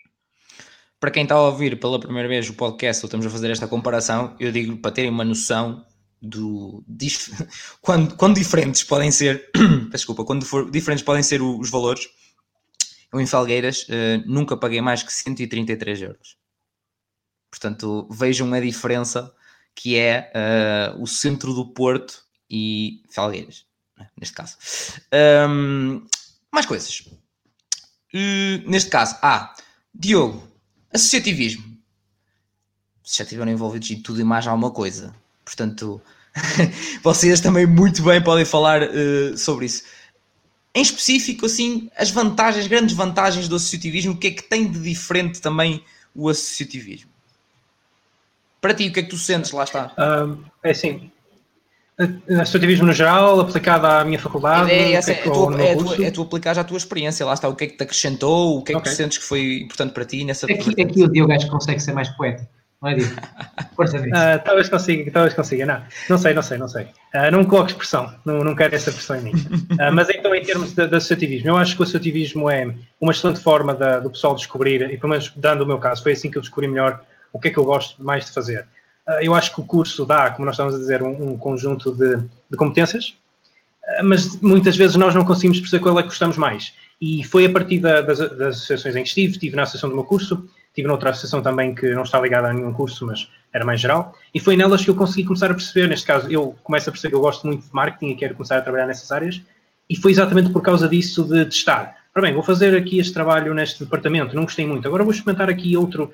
[1.00, 3.66] para quem está a ouvir pela primeira vez o podcast, ou estamos a fazer esta
[3.66, 5.84] comparação, eu digo para terem uma noção
[6.20, 6.84] do
[7.80, 9.50] quando, quando diferentes podem ser,
[9.90, 12.06] desculpa, quando for, diferentes podem ser os valores.
[13.10, 16.36] Eu em Felgueiras uh, nunca paguei mais que 133 euros.
[17.50, 19.34] Portanto, vejam a diferença
[19.74, 20.30] que é
[20.94, 23.64] uh, o centro do Porto e Felgueiras,
[23.98, 24.56] né, neste caso.
[25.48, 26.06] Um,
[26.52, 27.00] mais coisas.
[28.14, 29.54] Uh, neste caso, ah,
[29.92, 30.49] Diogo,
[30.92, 31.64] Associativismo.
[33.02, 35.14] Vocês já estiveram envolvidos em tudo e mais alguma coisa.
[35.44, 36.00] Portanto,
[37.02, 39.84] vocês também muito bem podem falar uh, sobre isso.
[40.74, 44.80] Em específico, assim, as vantagens, grandes vantagens do associativismo, o que é que tem de
[44.80, 45.84] diferente também
[46.14, 47.10] o associativismo?
[48.60, 49.50] Para ti, o que é que tu sentes?
[49.50, 49.92] Lá está.
[49.98, 51.10] Um, é assim,
[52.40, 54.70] Associativismo no geral, aplicado à minha faculdade?
[54.70, 57.34] É, essa, é, é, tu, é, tu, é tu aplicar já a tua experiência, lá
[57.34, 58.92] está, o que é que te acrescentou, o que é que okay.
[58.92, 61.78] tu sentes que foi importante para ti nessa Aqui, aqui o Diogo acho que consegue
[61.78, 62.48] ser mais poético,
[62.80, 63.14] não é Diogo?
[63.76, 64.14] Força nisso.
[64.14, 66.84] Uh, talvez consiga, talvez consiga, não, não sei, não sei, não sei.
[66.84, 69.32] Uh, não me coloco expressão, não, não quero essa pressão em mim.
[69.32, 73.12] Uh, mas então em termos de, de, associativismo, eu acho que o associativismo é uma
[73.12, 76.30] excelente forma da, do pessoal descobrir, e pelo menos dando o meu caso, foi assim
[76.30, 78.66] que eu descobri melhor o que é que eu gosto mais de fazer.
[79.08, 81.92] Uh, eu acho que o curso dá, como nós estamos a dizer, um, um conjunto
[81.92, 82.16] de,
[82.50, 83.16] de competências,
[83.98, 86.74] uh, mas muitas vezes nós não conseguimos perceber qual é que gostamos mais.
[87.00, 89.96] E foi a partir da, das, das associações em que estive, estive na associação do
[89.96, 93.64] meu curso, estive noutra associação também que não está ligada a nenhum curso, mas era
[93.64, 96.88] mais geral, e foi nelas que eu consegui começar a perceber, neste caso, eu começo
[96.88, 99.40] a perceber que eu gosto muito de marketing e quero começar a trabalhar nessas áreas,
[99.88, 101.96] e foi exatamente por causa disso de testar.
[102.14, 105.50] Ora bem, vou fazer aqui este trabalho neste departamento, não gostei muito, agora vou experimentar
[105.50, 106.12] aqui outro,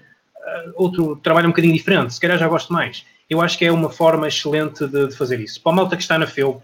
[0.75, 3.05] outro trabalho um bocadinho diferente, se calhar já gosto mais.
[3.29, 5.61] Eu acho que é uma forma excelente de, de fazer isso.
[5.61, 6.63] Para a malta que está na FEUP,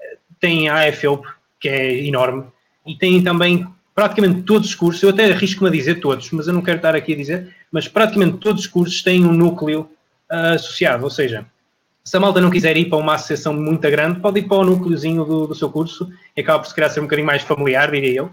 [0.00, 1.26] eh, tem a AFEUP,
[1.60, 2.44] que é enorme,
[2.86, 6.54] e tem também praticamente todos os cursos, eu até arrisco-me a dizer todos, mas eu
[6.54, 9.90] não quero estar aqui a dizer, mas praticamente todos os cursos têm um núcleo
[10.30, 11.46] uh, associado, ou seja,
[12.02, 14.64] se a malta não quiser ir para uma associação muito grande, pode ir para o
[14.64, 17.90] núcleozinho do, do seu curso e acaba por se calhar ser um bocadinho mais familiar,
[17.90, 18.30] diria eu.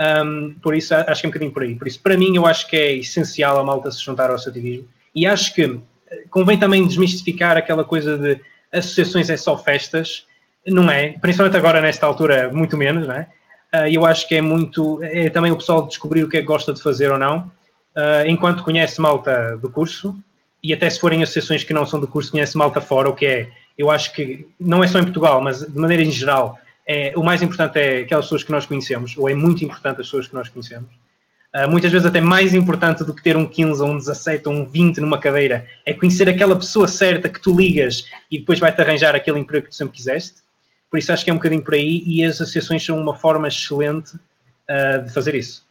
[0.00, 1.74] Um, por isso, acho que é um bocadinho por aí.
[1.76, 4.88] Por isso, para mim, eu acho que é essencial a malta se juntar ao associativismo
[5.14, 8.40] e acho que eh, convém também desmistificar aquela coisa de
[8.72, 10.26] associações é só festas,
[10.66, 11.10] não é?
[11.20, 13.28] Principalmente agora, nesta altura, muito menos, não é?
[13.72, 16.46] Uh, eu acho que é muito, é também o pessoal descobrir o que é que
[16.46, 17.38] gosta de fazer ou não,
[17.96, 20.16] uh, enquanto conhece malta do curso,
[20.62, 23.26] e até se forem associações que não são do curso, conhece malta fora, o que
[23.26, 27.12] é, eu acho que não é só em Portugal, mas de maneira em geral, é,
[27.16, 30.28] o mais importante é aquelas pessoas que nós conhecemos, ou é muito importante as pessoas
[30.28, 30.88] que nós conhecemos.
[31.54, 34.54] Uh, muitas vezes até mais importante do que ter um 15 ou um 17 ou
[34.54, 38.80] um 20 numa cadeira, é conhecer aquela pessoa certa que tu ligas e depois vai-te
[38.80, 40.42] arranjar aquele emprego que tu sempre quiseste.
[40.90, 43.46] Por isso acho que é um bocadinho por aí e as associações são uma forma
[43.46, 45.64] excelente uh, de fazer isso.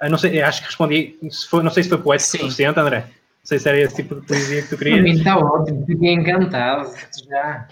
[0.00, 2.78] Uh, não sei, acho que respondi, se foi, não sei se foi poético o suficiente,
[2.78, 3.00] André.
[3.00, 5.18] Não sei se era esse tipo de poesia que tu querias.
[5.18, 6.90] Está ótimo, fiquei encantado
[7.28, 7.66] já.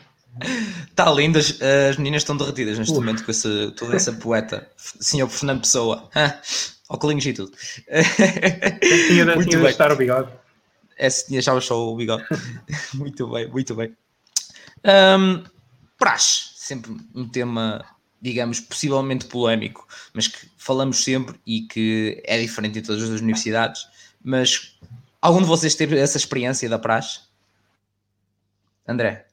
[0.88, 3.00] Está lindo, as, as, meninas estão derretidas neste Uf.
[3.00, 6.08] momento com esse, toda essa poeta, senhor Fernando Pessoa,
[6.88, 7.52] óculos e tudo.
[9.08, 10.30] Tinha de, muito tinha de estar o bigode.
[10.96, 12.24] É, tinha já só o bigode.
[12.94, 13.94] muito bem, muito bem.
[14.84, 15.44] Um,
[15.98, 17.84] praxe sempre um tema,
[18.20, 23.86] digamos, possivelmente polémico, mas que falamos sempre e que é diferente em todas as universidades.
[24.24, 24.78] Mas
[25.20, 27.20] algum de vocês teve essa experiência da praxe?
[28.86, 29.26] André?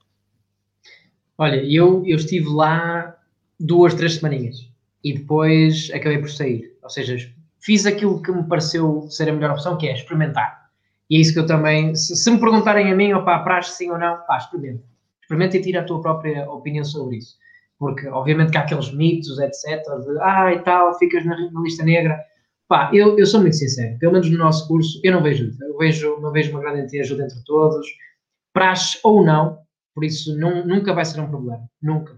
[1.39, 3.15] Olha, eu, eu estive lá
[3.57, 4.57] duas, três semaninhas
[5.01, 6.77] e depois acabei por sair.
[6.83, 7.15] Ou seja,
[7.61, 10.69] fiz aquilo que me pareceu ser a melhor opção, que é experimentar.
[11.09, 13.89] E é isso que eu também, se, se me perguntarem a mim, a praxe sim
[13.89, 14.83] ou não, pá, experimenta
[15.21, 17.37] experimenta e tira a tua própria opinião sobre isso.
[17.77, 21.85] Porque, obviamente, que há aqueles mitos, etc., de ah e tal, ficas na, na lista
[21.85, 22.19] negra.
[22.67, 25.77] Pá, eu, eu sou muito sincero, pelo menos no nosso curso, eu não vejo Eu
[25.77, 27.87] vejo, não vejo uma grande ajuda entre todos,
[28.51, 29.59] praxe ou não,
[29.99, 32.13] por isso não, nunca vai ser um problema, nunca.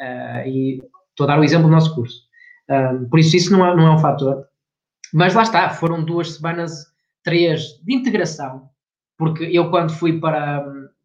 [0.00, 2.22] Uh, e estou a dar o exemplo do nosso curso.
[2.70, 4.46] Uh, por isso, isso não é, não é um fator.
[5.12, 6.86] Mas lá está, foram duas semanas,
[7.22, 8.70] três, de integração,
[9.18, 10.64] porque eu, quando fui para,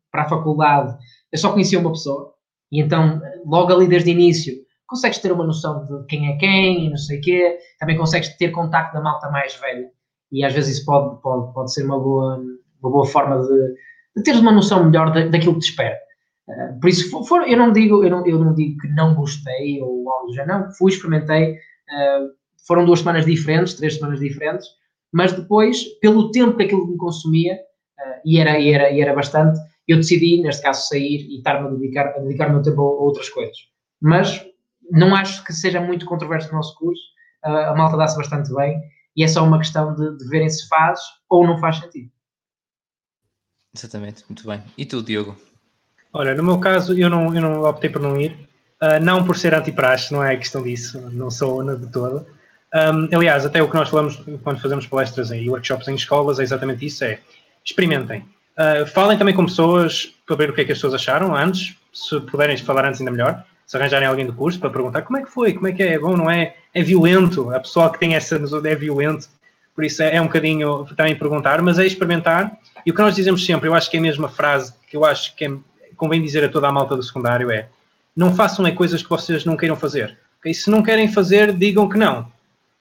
[0.10, 0.98] para a faculdade,
[1.30, 2.34] eu só conhecia uma pessoa,
[2.72, 4.54] e então, logo ali desde o início,
[4.88, 8.30] consegues ter uma noção de quem é quem e não sei o quê, também consegues
[8.38, 9.90] ter contacto da malta mais velha,
[10.32, 12.38] e às vezes isso pode, pode, pode ser uma boa,
[12.82, 13.76] uma boa forma de,
[14.16, 15.98] de teres uma noção melhor da, daquilo que te espera.
[16.48, 19.16] Uh, por isso, for, for, eu, não digo, eu, não, eu não digo que não
[19.16, 22.30] gostei ou algo já não, fui, experimentei, uh,
[22.68, 24.68] foram duas semanas diferentes, três semanas diferentes,
[25.12, 29.14] mas depois, pelo tempo que aquilo me consumia, uh, e, era, e, era, e era
[29.14, 32.82] bastante, eu decidi, neste caso, sair e estar-me a dedicar, a dedicar o meu tempo
[32.82, 33.58] a outras coisas.
[34.02, 34.46] Mas
[34.92, 37.02] não acho que seja muito controverso no nosso curso,
[37.44, 38.82] a malta dá-se bastante bem
[39.16, 42.10] e é só uma questão de, de verem se faz ou não faz sentido.
[43.76, 44.64] Exatamente, muito bem.
[44.78, 45.36] E tu, Diogo?
[46.14, 48.38] Olha, no meu caso, eu não, eu não optei por não ir,
[48.82, 52.26] uh, não por ser anti-praxe, não é questão disso, não sou de todo.
[52.74, 56.44] Um, aliás, até o que nós falamos quando fazemos palestras e workshops em escolas é
[56.44, 57.20] exatamente isso, é
[57.66, 58.26] experimentem.
[58.58, 61.76] Uh, falem também com pessoas para ver o que é que as pessoas acharam antes,
[61.92, 65.24] se puderem falar antes ainda melhor, se arranjarem alguém do curso para perguntar como é
[65.24, 66.56] que foi, como é que é, é bom, não é?
[66.74, 69.28] É violento, a pessoa que tem essa é violento,
[69.76, 72.56] por isso é, é um bocadinho também perguntar, mas é experimentar,
[72.86, 75.06] e o que nós dizemos sempre, eu acho que é a mesma frase que eu
[75.06, 75.52] acho que é,
[75.96, 77.68] convém dizer a toda a malta do secundário é,
[78.16, 80.54] não façam é coisas que vocês não queiram fazer, okay?
[80.54, 82.32] se não querem fazer, digam que não,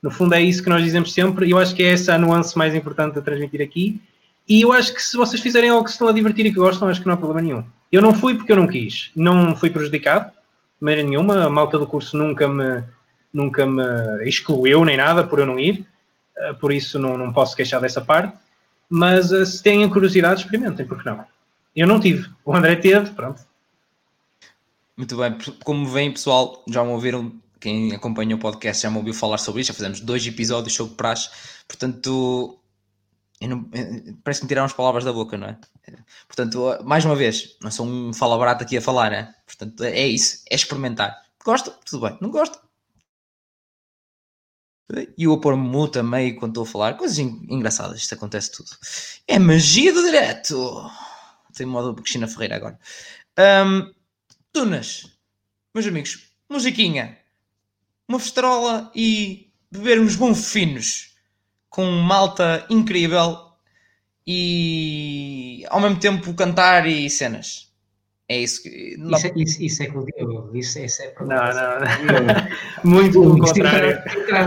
[0.03, 2.57] no fundo é isso que nós dizemos sempre, eu acho que é essa a nuance
[2.57, 4.01] mais importante a transmitir aqui,
[4.49, 6.59] e eu acho que se vocês fizerem algo que se estão a divertir e que
[6.59, 7.65] gostam, acho que não há problema nenhum.
[7.91, 9.11] Eu não fui porque eu não quis.
[9.15, 10.33] Não fui prejudicado, de
[10.81, 11.45] maneira nenhuma.
[11.45, 12.83] A malta do curso nunca me,
[13.33, 13.83] nunca me
[14.27, 15.87] excluiu nem nada por eu não ir.
[16.37, 18.37] Eh, por isso não, não posso queixar dessa parte.
[18.89, 21.25] Mas eh, se têm curiosidade, experimentem, porque não?
[21.75, 22.31] Eu não tive.
[22.45, 23.45] O André teve, pronto.
[24.97, 25.37] Muito bem.
[25.65, 29.63] Como vem, pessoal, já me ouviram, quem acompanha o podcast já me ouviu falar sobre
[29.63, 29.69] isto.
[29.69, 31.31] Já fizemos dois episódios sobre praxe.
[31.67, 32.59] Portanto,
[33.41, 35.59] não, eh, parece que me tiraram as palavras da boca, não é?
[36.27, 39.35] Portanto, mais uma vez, não sou um fala barato aqui a falar, né?
[39.47, 41.23] Portanto, é isso, é experimentar.
[41.45, 41.71] Gosta?
[41.85, 42.19] Tudo bem.
[42.21, 42.61] Não gosta?
[45.17, 46.95] E eu a pôr-me muta meio quando estou a falar.
[46.95, 48.69] Coisas engraçadas, isto acontece tudo.
[49.27, 50.91] É magia do direto.
[51.55, 52.79] Tem modo Cristina Ferreira agora.
[53.39, 53.93] Um,
[54.53, 55.11] tunas,
[55.75, 57.19] meus amigos, musiquinha,
[58.09, 61.17] uma festarola e beber uns bons finos
[61.69, 63.53] com malta incrível
[64.27, 67.73] e ao mesmo tempo cantar e cenas.
[68.29, 68.97] É isso que.
[68.99, 69.19] Não...
[69.19, 70.57] Isso, é, isso, isso, é com o Diogo.
[70.57, 72.91] Isso, isso é não, não, não.
[72.91, 74.03] Muito pelo contrário.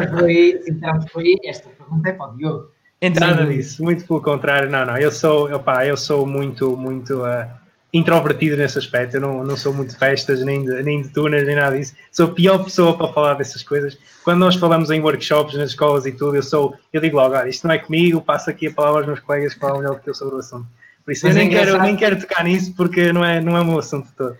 [0.09, 2.74] Por aí, entrarmos por aí, esta pergunta é para o Diogo.
[3.09, 4.69] Nada disso, muito pelo contrário.
[4.69, 4.97] Não, não.
[4.97, 7.21] Eu sou, opa, eu sou muito, muito.
[7.21, 9.15] Uh, introvertido nesse aspecto.
[9.15, 11.93] Eu não, não sou muito de festas, nem de, nem de tunas, nem nada disso.
[12.11, 13.97] Sou a pior pessoa para falar dessas coisas.
[14.23, 17.65] Quando nós falamos em workshops, nas escolas e tudo, eu sou, eu digo logo, isto
[17.65, 20.09] não é comigo, passo aqui a palavra aos meus colegas que falam melhor do que
[20.09, 20.67] eu sobre o assunto.
[21.05, 23.55] Por isso Mas eu é nem, quero, nem quero tocar nisso porque não é, não
[23.55, 24.35] é o meu assunto todo.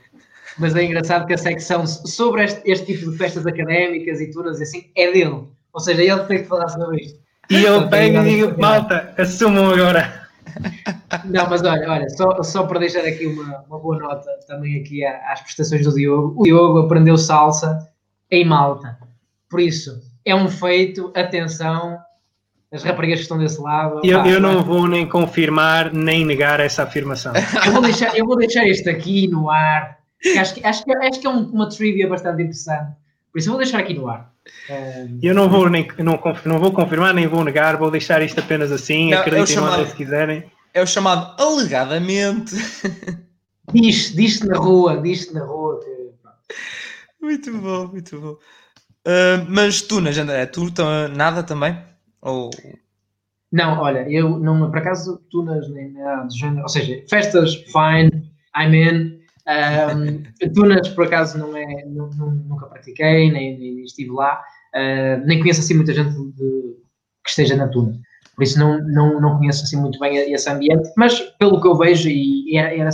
[0.58, 4.62] Mas é engraçado que a secção sobre este, este tipo de festas académicas e tunas
[4.62, 5.48] assim é dele.
[5.72, 7.20] Ou seja, ele tem que falar sobre isto.
[7.50, 10.26] E eu pego e digo, malta, assumam agora.
[11.26, 15.06] Não, mas olha, olha só, só para deixar aqui uma, uma boa nota também aqui
[15.06, 16.42] às prestações do Diogo.
[16.42, 17.90] O Diogo aprendeu salsa
[18.32, 18.98] em Malta.
[19.50, 21.98] Por isso, é um feito, atenção,
[22.72, 24.02] as raparigas que estão desse lado.
[24.04, 27.34] Eu, pá, eu não vou nem confirmar nem negar essa afirmação.
[27.66, 30.00] Eu vou deixar, eu vou deixar este aqui no ar.
[30.40, 32.96] Acho que, acho que, acho que é uma trivia bastante interessante.
[33.32, 34.35] Por isso, eu vou deixar aqui no ar.
[35.22, 38.72] Eu não vou, nem, não, não vou confirmar nem vou negar, vou deixar isto apenas
[38.72, 39.12] assim.
[39.12, 40.44] Não, acreditem é chamado, se quiserem.
[40.74, 42.56] É o chamado alegadamente.
[43.74, 45.80] Diz, diz na rua, diz na rua.
[47.20, 48.38] Muito bom, muito bom.
[49.08, 50.72] Uh, mas tu, André, tu
[51.16, 51.78] nada também?
[52.22, 52.50] Ou...
[53.52, 58.32] Não, olha, eu não, por acaso, tunas nem nada do género, ou seja, festas, fine,
[58.56, 59.25] I'm in.
[59.48, 60.24] Um,
[60.54, 64.42] tunas, por acaso, não é, não, nunca pratiquei, nem, nem estive lá,
[64.74, 66.76] uh, nem conheço assim muita gente de,
[67.24, 68.00] que esteja na tuna.
[68.36, 71.78] Por isso não, não, não conheço assim muito bem esse ambiente, mas pelo que eu
[71.78, 72.90] vejo, e era, era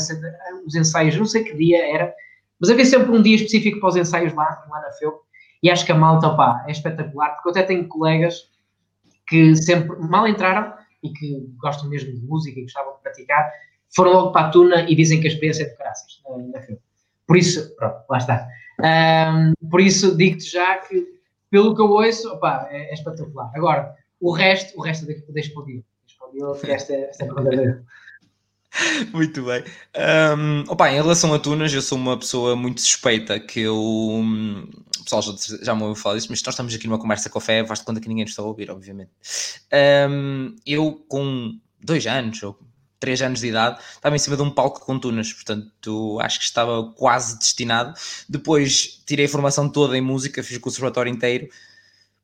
[0.66, 2.14] os ensaios, não sei que dia era,
[2.60, 5.14] mas havia sempre um dia específico para os ensaios lá, lá na FEU,
[5.64, 8.50] e acho que a malta, opá, é espetacular, porque eu até tenho colegas
[9.28, 13.52] que sempre mal entraram e que gostam mesmo de música e gostavam de praticar,
[13.96, 16.60] foram logo para a Tuna e dizem que a experiência é de graças na,
[17.28, 18.48] Por isso, pronto, lá está.
[18.80, 21.06] Um, por isso, digo-te já que,
[21.50, 23.52] pelo que eu ouço, opa, é, é, espetacular.
[23.54, 25.24] Agora, o resto, o resto Diogo.
[25.30, 25.66] Deixo para o
[26.32, 27.84] Diogo, esta, é verdadeira.
[29.14, 29.64] Muito bem.
[30.38, 33.78] Um, opa, em relação a Tunas, eu sou uma pessoa muito suspeita que eu.
[33.78, 37.66] O pessoal já, já me ouviu falar disso, mas nós estamos aqui numa conversa café,
[37.66, 39.12] faz-te conta que ninguém nos está a ouvir, obviamente.
[40.10, 42.58] Um, eu, com dois anos, ou
[43.02, 46.46] três anos de idade, estava em cima de um palco com tunas, portanto acho que
[46.46, 47.94] estava quase destinado.
[48.30, 51.50] Depois tirei a formação toda em música, fiz o conservatório inteiro,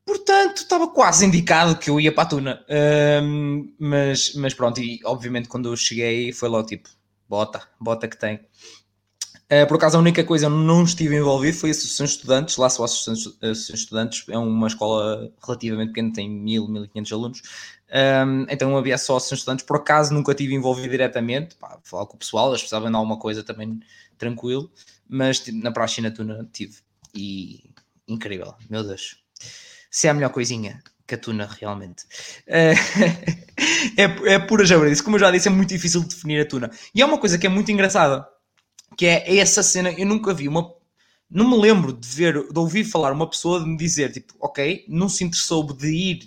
[0.06, 2.66] portanto estava quase indicado que eu ia para a tuna.
[3.24, 6.88] Um, mas, mas pronto, e obviamente quando eu cheguei foi logo tipo,
[7.28, 8.40] bota, bota que tem.
[9.50, 12.58] Uh, por acaso, a única coisa onde não estive envolvido foi a Associação de Estudantes.
[12.58, 17.42] Lá só a Associação de Estudantes é uma escola relativamente pequena, tem 1000, 1500 alunos.
[17.90, 19.66] Um, então havia só Associação de Estudantes.
[19.66, 21.56] Por acaso, nunca estive envolvido diretamente.
[21.56, 23.80] Pá, falar com o pessoal, eles precisavam de alguma coisa também
[24.18, 24.70] tranquilo.
[25.08, 26.80] Mas tipo, na Praxe na Tuna tive.
[27.16, 27.64] E
[28.06, 29.18] incrível, meu Deus.
[29.90, 31.16] Se é a melhor coisinha que
[31.62, 32.04] realmente.
[32.48, 32.76] Uh,
[33.96, 35.02] é, é pura jabrice.
[35.02, 36.70] Como eu já disse, é muito difícil de definir a Tuna.
[36.94, 38.28] E é uma coisa que é muito engraçada
[38.98, 40.74] que é essa cena, eu nunca vi uma.
[41.30, 44.86] Não me lembro de ver, de ouvir falar uma pessoa de me dizer, tipo, ok,
[44.88, 46.20] não se interessou de ir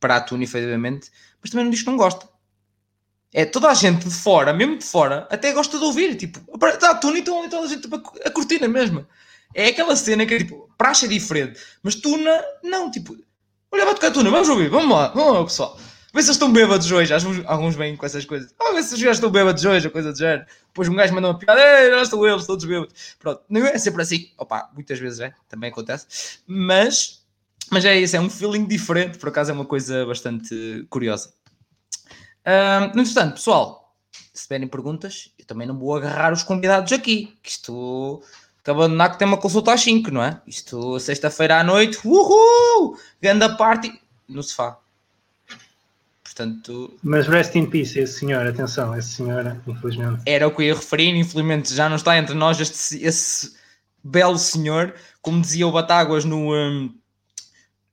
[0.00, 1.10] para a Tuna, efetivamente,
[1.42, 2.26] mas também não diz que não gosta.
[3.34, 6.92] É toda a gente de fora, mesmo de fora, até gosta de ouvir, tipo, está
[6.92, 9.06] a Tuna, então toda a gente tipo, a curtir na mesma.
[9.54, 13.16] É aquela cena que é tipo, praxe é diferente, mas Tuna, não, tipo,
[13.70, 15.78] olha, vai tocar Tuna, vamos ouvir, vamos lá, vamos lá, pessoal.
[16.16, 17.12] Vê se eles estão bêbados hoje.
[17.44, 18.54] Alguns vêm com essas coisas.
[18.58, 20.46] Ah, vê se os gajos estão bêbados hoje, ou coisa do género.
[20.68, 21.60] Depois um gajo manda uma piada.
[21.60, 22.94] Ei, estão eles, todos bêbados.
[23.18, 23.42] Pronto.
[23.50, 24.30] Não é sempre assim.
[24.38, 25.34] Opa, muitas vezes é.
[25.46, 26.38] Também acontece.
[26.46, 27.22] Mas,
[27.70, 28.16] mas é isso.
[28.16, 29.18] É um feeling diferente.
[29.18, 31.34] Por acaso é uma coisa bastante curiosa.
[32.46, 33.94] Uh, no entanto, pessoal,
[34.32, 37.36] se tiverem perguntas, eu também não vou agarrar os convidados aqui.
[37.42, 38.22] Que isto...
[38.60, 40.40] Acabou de que tem uma consulta às 5, não é?
[40.46, 42.98] Isto, sexta-feira à noite, uhul!
[43.20, 44.78] Ganda party no sofá.
[46.36, 50.20] Portanto, Mas rest in peace, esse senhor, atenção, esse senhor, infelizmente.
[50.26, 53.54] Era o que eu ia referir, infelizmente já não está entre nós este, esse
[54.04, 56.94] belo senhor, como dizia o Batáguas no, um,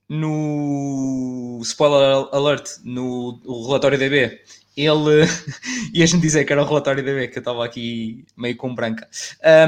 [0.10, 4.42] no spoiler alert, no relatório DB,
[4.76, 5.26] ele
[5.94, 9.08] ia-me dizer que era o relatório DB, que eu estava aqui meio com branca.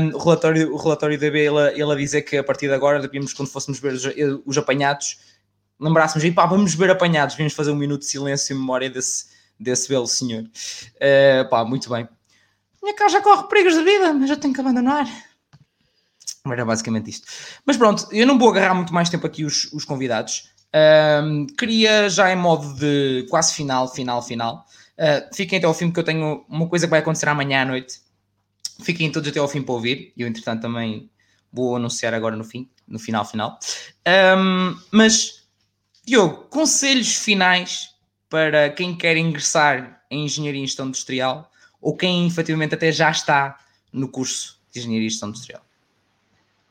[0.02, 3.00] Um, o, relatório, o relatório DB, ele, ele a dizer que a partir de agora,
[3.00, 4.04] devíamos, quando fôssemos ver os,
[4.46, 5.18] os apanhados,
[5.80, 9.26] lembrássemos, e pá, vamos ver apanhados, vamos fazer um minuto de silêncio em memória desse,
[9.60, 10.44] desse belo senhor.
[10.44, 12.08] Uh, pá, muito bem.
[12.82, 15.08] Minha casa corre perigos de vida, mas eu tenho que abandonar.
[16.46, 17.28] Era basicamente isto.
[17.66, 20.52] Mas pronto, eu não vou agarrar muito mais tempo aqui os, os convidados.
[21.24, 24.66] Um, queria já em modo de quase final, final, final.
[24.98, 27.66] Uh, fiquem até ao fim, porque eu tenho uma coisa que vai acontecer amanhã à
[27.66, 28.00] noite.
[28.84, 30.14] Fiquem todos até ao fim para ouvir.
[30.18, 31.10] Eu, entretanto, também
[31.52, 33.58] vou anunciar agora no fim, no final, final.
[34.38, 35.35] Um, mas,
[36.06, 37.90] Diogo, conselhos finais
[38.30, 41.50] para quem quer ingressar em Engenharia e Gestão Industrial
[41.82, 43.58] ou quem efetivamente até já está
[43.92, 45.62] no curso de Engenharia e Gestão Industrial?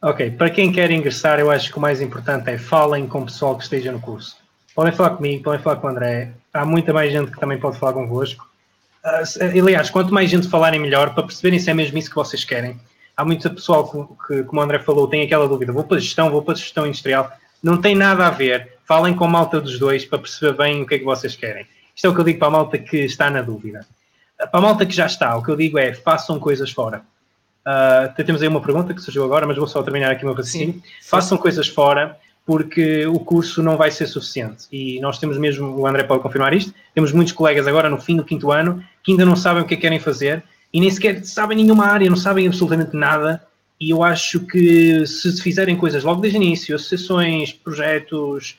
[0.01, 3.25] Ok, para quem quer ingressar, eu acho que o mais importante é falem com o
[3.25, 4.37] pessoal que esteja no curso.
[4.75, 6.31] Podem falar comigo, podem falar com o André.
[6.53, 8.47] Há muita mais gente que também pode falar convosco.
[9.05, 12.45] Uh, aliás, quanto mais gente falarem, melhor, para perceberem se é mesmo isso que vocês
[12.45, 12.79] querem.
[13.17, 16.01] Há muito pessoal que, que, como o André falou, tem aquela dúvida: vou para a
[16.01, 17.33] gestão, vou para a gestão industrial.
[17.63, 18.74] Não tem nada a ver.
[18.87, 21.67] Falem com a malta dos dois para perceber bem o que é que vocês querem.
[21.95, 23.87] Isto é o que eu digo para a malta que está na dúvida.
[24.37, 27.03] Para a malta que já está, o que eu digo é: façam coisas fora
[27.65, 30.35] Uh, temos aí uma pergunta que surgiu agora, mas vou só terminar aqui o meu
[30.35, 30.83] raciocínio.
[31.03, 34.67] Façam coisas fora, porque o curso não vai ser suficiente.
[34.71, 38.17] E nós temos mesmo, o André pode confirmar isto, temos muitos colegas agora no fim
[38.17, 40.91] do quinto ano que ainda não sabem o que é que querem fazer e nem
[40.91, 43.43] sequer sabem nenhuma área, não sabem absolutamente nada.
[43.81, 48.57] E eu acho que se fizerem coisas logo desde o início, associações, projetos,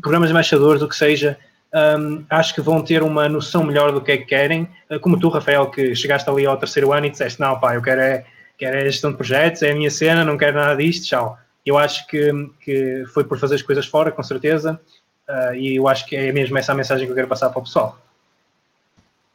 [0.00, 1.38] programas de embaixadores, o que seja,
[1.74, 4.68] um, acho que vão ter uma noção melhor do que é que querem.
[4.90, 7.82] Uh, como tu, Rafael, que chegaste ali ao terceiro ano e disseste: Não, pá, eu
[7.82, 8.26] quero é
[8.58, 11.38] quero é gestão de projetos, é a minha cena, não quero nada disto, tchau.
[11.64, 12.30] Eu acho que,
[12.60, 14.80] que foi por fazer as coisas fora, com certeza,
[15.28, 17.60] uh, e eu acho que é mesmo essa a mensagem que eu quero passar para
[17.60, 17.98] o pessoal.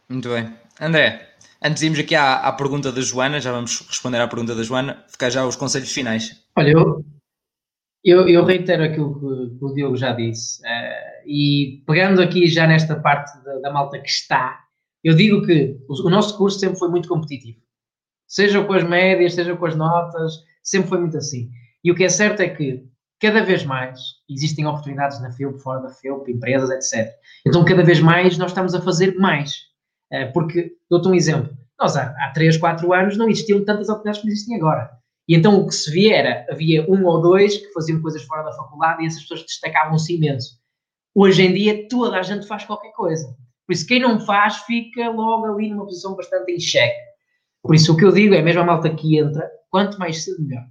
[0.07, 0.53] Muito bem.
[0.79, 1.29] André,
[1.61, 4.63] antes de irmos aqui à, à pergunta da Joana, já vamos responder à pergunta da
[4.63, 6.41] Joana, ficar já os conselhos finais.
[6.55, 7.03] Olha, eu,
[8.09, 12.65] eu, eu reitero aquilo que, que, o Diogo já disse, uh, e pegando aqui já
[12.67, 14.59] nesta parte da, da malta que está,
[15.03, 17.59] eu digo que o, o nosso curso sempre foi muito competitivo
[18.27, 21.49] seja com as médias, seja com as notas, sempre foi muito assim.
[21.83, 22.83] E o que é certo é que
[23.19, 23.99] cada vez mais
[24.29, 27.11] existem oportunidades na FIUP, fora da FIUP, empresas, etc.
[27.45, 29.55] Então, cada vez mais nós estamos a fazer mais.
[30.11, 31.49] Eh, porque, dou-te um exemplo,
[31.79, 34.91] nós há, há 3, 4 anos não existiam tantas oportunidades como existem agora.
[35.27, 38.43] E então o que se via era, havia um ou dois que faziam coisas fora
[38.43, 40.57] da faculdade e essas pessoas destacavam-se imenso.
[41.13, 43.35] Hoje em dia toda a gente faz qualquer coisa.
[43.67, 46.95] Por isso, quem não faz fica logo ali numa posição bastante em xeque.
[47.61, 50.41] Por isso, o que eu digo é mesmo a malta que entra, quanto mais cedo,
[50.41, 50.63] melhor.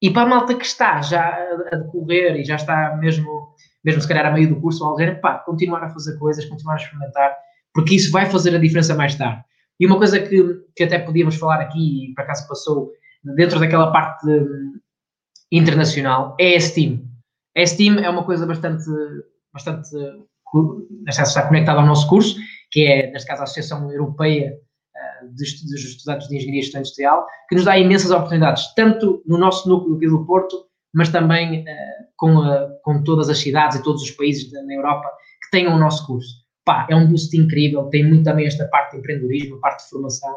[0.00, 1.28] E para a malta que está já
[1.70, 3.54] a decorrer e já está mesmo,
[3.84, 6.74] mesmo se calhar a meio do curso ou algo, pá, continuar a fazer coisas, continuar
[6.74, 7.36] a experimentar,
[7.74, 9.42] porque isso vai fazer a diferença mais tarde.
[9.78, 12.90] E uma coisa que, que até podíamos falar aqui, e por acaso passou
[13.22, 14.26] dentro daquela parte
[15.50, 17.02] internacional, é a Steam.
[17.66, 18.84] Steam é uma coisa bastante,
[19.52, 19.90] bastante,
[21.04, 22.36] neste caso está conectada ao nosso curso,
[22.70, 24.58] que é, neste caso, a Associação Europeia
[25.22, 29.68] dos, dos estudantes de Engenharia e Industrial, que nos dá imensas oportunidades, tanto no nosso
[29.68, 31.64] núcleo aqui do Porto, mas também uh,
[32.16, 32.36] com,
[32.82, 35.08] com todas as cidades e todos os países da, na Europa
[35.42, 36.46] que tenham o nosso curso.
[36.64, 39.90] Pá, é um boost incrível, tem muito também esta parte de empreendedorismo, a parte de
[39.90, 40.36] formação,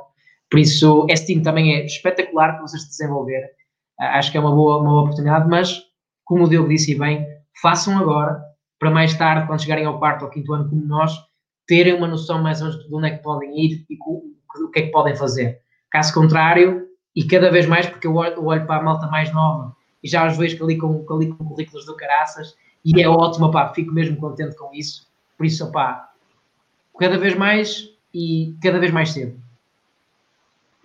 [0.51, 3.47] por isso este time também é espetacular para vocês desenvolverem.
[3.99, 5.81] Uh, acho que é uma boa, uma boa oportunidade, mas
[6.25, 7.25] como o Diogo disse bem,
[7.61, 8.39] façam agora,
[8.77, 11.13] para mais tarde, quando chegarem ao quarto ou quinto ano como nós,
[11.65, 14.79] terem uma noção mais ou menos de onde é que podem ir e o que
[14.79, 15.59] é que podem fazer.
[15.89, 20.07] Caso contrário, e cada vez mais, porque eu olho, para a malta mais nova e
[20.07, 23.93] já os vejo ali com, ali com currículos do caraças e é ótimo, pá, fico
[23.93, 25.07] mesmo contente com isso.
[25.37, 26.11] Por isso, pá,
[26.99, 29.39] cada vez mais e cada vez mais cedo.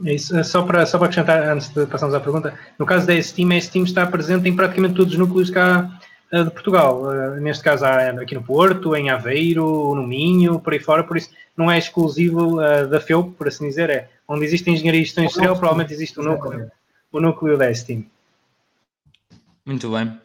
[0.05, 0.44] É isso.
[0.44, 3.61] Só para, só para acrescentar, antes de passarmos à pergunta, no caso da Steam, a
[3.61, 5.99] Steam está presente em praticamente todos os núcleos cá
[6.32, 7.03] uh, de Portugal.
[7.03, 11.16] Uh, neste caso, há aqui no Porto, em Aveiro, no Minho, por aí fora, por
[11.16, 15.05] isso não é exclusivo uh, da FEUP, por assim dizer, é onde existe engenharia e
[15.05, 16.70] gestão industrial, provavelmente existe o núcleo,
[17.11, 18.05] o núcleo da Steam.
[19.64, 20.18] Muito bem.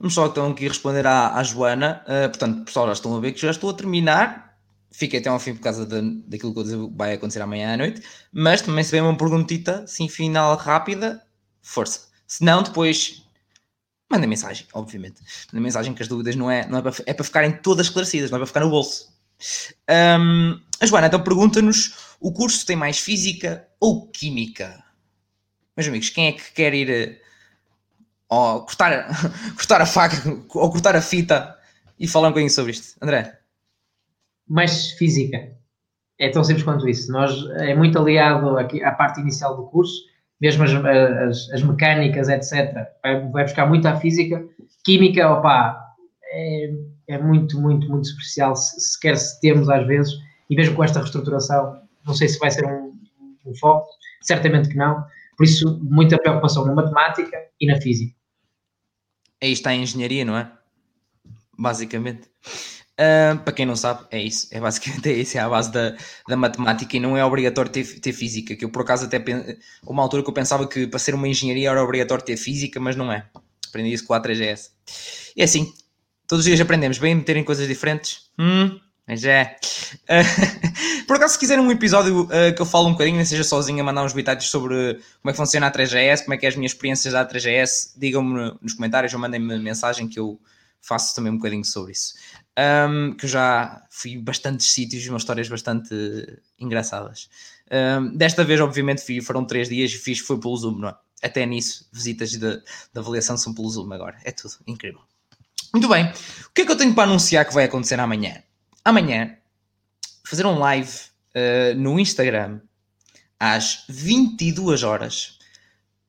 [0.00, 2.02] Vamos só então aqui responder à, à Joana.
[2.04, 4.47] Uh, portanto, pessoal, já estão a ver que já estou a terminar.
[4.90, 8.02] Fiquei até ao fim por causa de, daquilo que vai acontecer amanhã à noite.
[8.32, 11.22] Mas também se vem uma perguntita, sim, final rápida,
[11.62, 12.08] força.
[12.26, 13.22] Se não, depois
[14.10, 15.20] manda mensagem, obviamente.
[15.52, 18.30] Manda mensagem que as dúvidas não é, não é, para, é para ficarem todas esclarecidas,
[18.30, 19.12] não é para ficar no bolso.
[19.88, 24.82] Um, a Joana então pergunta-nos: o curso tem mais física ou química?
[25.76, 27.20] Meus amigos, quem é que quer ir
[28.28, 29.08] oh, cortar,
[29.54, 31.56] cortar a faca ou cortar a fita
[31.98, 32.96] e falar um bocadinho sobre isto.
[33.00, 33.38] André?
[34.48, 35.52] Mais física.
[36.18, 37.12] É tão simples quanto isso.
[37.12, 39.94] Nós, é muito aliado aqui à parte inicial do curso,
[40.40, 42.74] mesmo as, as, as mecânicas, etc.
[43.02, 44.44] Vai, vai, buscar muito à física.
[44.84, 45.80] Química, opa,
[46.32, 46.70] é,
[47.08, 50.14] é muito, muito, muito especial, se, sequer se temos às vezes,
[50.50, 52.98] e mesmo com esta reestruturação, não sei se vai ser um,
[53.46, 53.88] um foco,
[54.22, 55.04] certamente que não.
[55.36, 58.14] Por isso, muita preocupação na matemática e na física.
[59.42, 60.50] Aí está a engenharia, não é?
[61.56, 62.28] Basicamente.
[62.98, 64.48] Uh, para quem não sabe, é isso.
[64.50, 65.94] É basicamente isso, é a base da,
[66.26, 68.56] da matemática e não é obrigatório ter, ter física.
[68.56, 69.22] Que eu por acaso até
[69.86, 72.96] uma altura que eu pensava que para ser uma engenharia era obrigatório ter física, mas
[72.96, 73.24] não é.
[73.68, 74.70] Aprendi isso com a 3GS.
[75.36, 75.72] E é assim,
[76.26, 78.30] todos os dias aprendemos bem a meter em coisas diferentes.
[78.36, 79.56] Hum, mas é.
[80.04, 83.44] Uh, por acaso, se quiserem um episódio uh, que eu falo um bocadinho, nem seja
[83.44, 86.46] sozinho a mandar uns bitados sobre como é que funciona a 3GS, como é que
[86.46, 90.40] é as minhas experiências da 3GS, digam-me nos comentários ou mandem-me mensagem que eu
[90.80, 92.14] faço também um bocadinho sobre isso.
[92.58, 95.94] Um, que eu já fui bastantes sítios e umas histórias bastante
[96.58, 97.28] engraçadas.
[97.70, 100.96] Um, desta vez, obviamente, fui, foram três dias e fiz, foi pelo Zoom, não é?
[101.22, 102.62] Até nisso, visitas de, de
[102.94, 104.18] avaliação são pelo Zoom agora.
[104.24, 105.00] É tudo incrível.
[105.72, 106.06] Muito bem.
[106.06, 108.42] O que é que eu tenho para anunciar que vai acontecer amanhã?
[108.84, 109.36] Amanhã,
[110.24, 110.90] fazer um live
[111.34, 112.60] uh, no Instagram
[113.38, 115.37] às 22 horas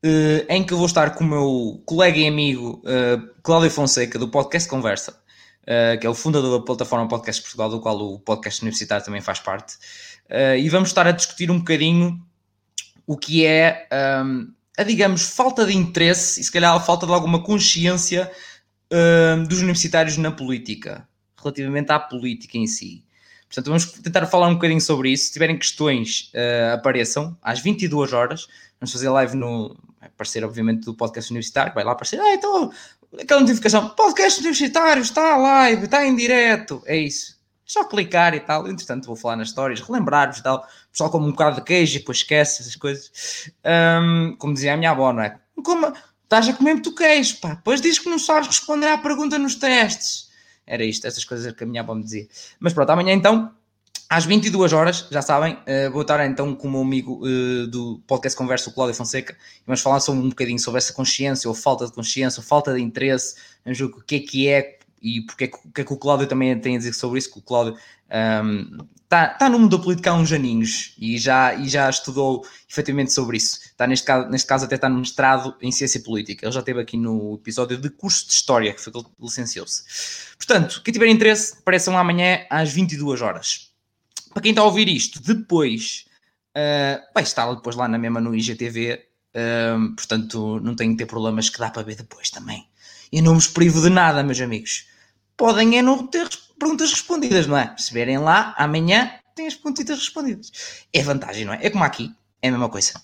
[0.06, 4.18] uh, em que eu vou estar com o meu colega e amigo uh, Cláudio Fonseca,
[4.18, 5.20] do Podcast Conversa,
[5.64, 9.22] uh, que é o fundador da plataforma Podcast Portugal, do qual o podcast universitário também
[9.22, 9.78] faz parte,
[10.60, 12.24] e vamos estar a discutir um bocadinho
[13.08, 13.88] o que é
[14.24, 18.32] um, a, digamos, falta de interesse e se calhar a falta de alguma consciência
[19.48, 23.04] dos universitários na política, relativamente à política em si.
[23.50, 25.26] Portanto, vamos tentar falar um bocadinho sobre isso.
[25.26, 28.48] Se tiverem questões, uh, apareçam às 22 horas.
[28.80, 29.76] Vamos fazer live no.
[30.00, 31.74] Vai aparecer, obviamente, do podcast universitário.
[31.74, 32.20] Vai lá aparecer.
[32.20, 32.72] Ah, então,
[33.20, 36.82] aquela notificação: podcast universitário está live, está em direto.
[36.86, 37.34] É isso.
[37.34, 38.68] É só clicar e tal.
[38.68, 40.58] Entretanto, vou falar nas histórias, relembrar-vos e tal.
[40.58, 43.52] O pessoal come um bocado de queijo e depois esquece essas coisas.
[43.66, 45.38] Um, como dizia a minha avó, não é?
[45.64, 45.94] Como,
[46.24, 47.56] estás a comer muito queijo, pá.
[47.56, 50.30] Depois dizes que não sabes responder à pergunta nos testes.
[50.66, 52.28] Era isto, essas coisas que a minha avó me dizia.
[52.60, 53.52] Mas pronto, amanhã então,
[54.10, 58.02] às 22 horas, já sabem, uh, vou estar então com o meu amigo uh, do
[58.08, 61.54] podcast Conversa, o Cláudio Fonseca, e vamos falar sobre um bocadinho sobre essa consciência, ou
[61.54, 65.22] falta de consciência, ou falta de interesse, vamos ver o que é que é e
[65.22, 67.32] porque é que, o que é que o Cláudio também tem a dizer sobre isso,
[67.32, 67.78] que o Cláudio
[68.44, 72.46] um, está, está no mundo da política há uns aninhos e já, e já estudou
[72.70, 73.60] efetivamente sobre isso.
[73.64, 76.46] Está neste caso, neste caso até está no mestrado em ciência política.
[76.46, 79.84] Ele já esteve aqui no episódio de curso de História, que foi que ele licenciou-se.
[80.38, 83.69] Portanto, quem tiver interesse, apareçam amanhã às 22 horas.
[84.34, 86.06] Para quem está a ouvir isto, depois
[86.56, 89.06] uh, vai estar depois lá na mesma no IGTV,
[89.36, 92.68] uh, portanto não tem que ter problemas que dá para ver depois também.
[93.12, 94.88] E não vos privo de nada, meus amigos.
[95.36, 97.74] Podem é não ter perguntas respondidas, não é?
[97.78, 100.52] Se verem lá, amanhã têm as perguntas respondidas.
[100.94, 101.60] É vantagem, não é?
[101.62, 103.02] É como aqui, é a mesma coisa.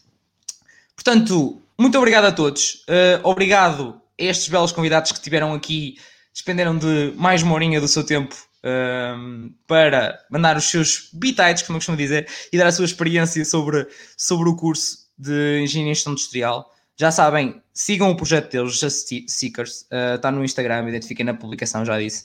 [0.96, 2.86] Portanto, muito obrigado a todos.
[2.88, 5.98] Uh, obrigado a estes belos convidados que tiveram aqui,
[6.34, 8.36] despenderam de mais uma horinha do seu tempo
[8.66, 13.46] uh, para mandar os seus bitites, como eu costumo dizer, e dar a sua experiência
[13.46, 13.88] sobre,
[14.18, 16.72] sobre o curso de Engenharia e Gestão Industrial.
[16.98, 21.86] Já sabem, sigam o projeto deles, Just Seekers, uh, está no Instagram, identifiquem na publicação,
[21.86, 22.24] já disse,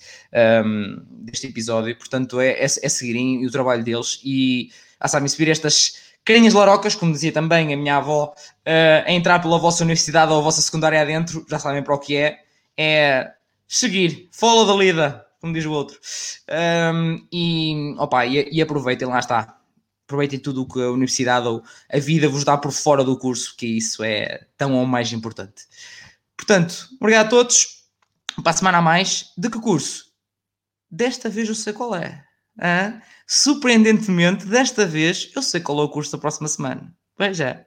[0.64, 1.96] um, deste episódio.
[1.96, 4.70] Portanto, é, é, é seguirem o trabalho deles e,
[5.00, 9.40] ah, sabem, subir estas carinhas larocas, como dizia também a minha avó, uh, a entrar
[9.40, 12.38] pela vossa universidade ou a vossa secundária adentro, já sabem para o que é,
[12.76, 13.32] é
[13.66, 15.98] seguir, follow the leader, como diz o outro.
[16.94, 19.56] Um, e, opa, e, e aproveitem, lá está
[20.10, 23.54] aproveitem tudo o que a universidade ou a vida vos dá por fora do curso,
[23.56, 25.66] que isso é tão ou mais importante.
[26.36, 27.80] Portanto, obrigado a todos.
[28.42, 29.32] Para a semana a mais.
[29.36, 30.06] De que curso?
[30.90, 32.24] Desta vez eu sei qual é.
[33.26, 36.92] Surpreendentemente, desta vez eu sei qual é o curso da próxima semana.
[37.18, 37.66] Veja.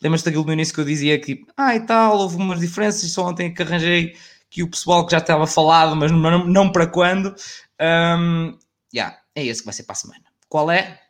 [0.00, 3.28] Lembras-te daquilo no início que eu dizia que, ah, e tal, houve umas diferenças, só
[3.28, 4.16] ontem que arranjei
[4.52, 7.34] que o pessoal que já estava falado, mas não, não para quando.
[7.80, 8.58] Um,
[8.94, 10.24] yeah, é esse que vai ser para a semana.
[10.46, 11.00] Qual é?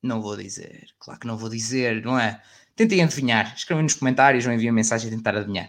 [0.00, 0.86] Não vou dizer.
[1.00, 2.40] Claro que não vou dizer, não é?
[2.76, 3.52] Tentem adivinhar.
[3.56, 5.68] Escrevem nos comentários ou enviem mensagem a tentar adivinhar.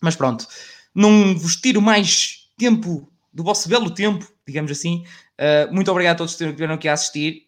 [0.00, 0.44] Mas pronto,
[0.92, 5.04] não vos tiro mais tempo do vosso belo tempo, digamos assim.
[5.38, 7.44] Uh, muito obrigado a todos que estiveram aqui a assistir.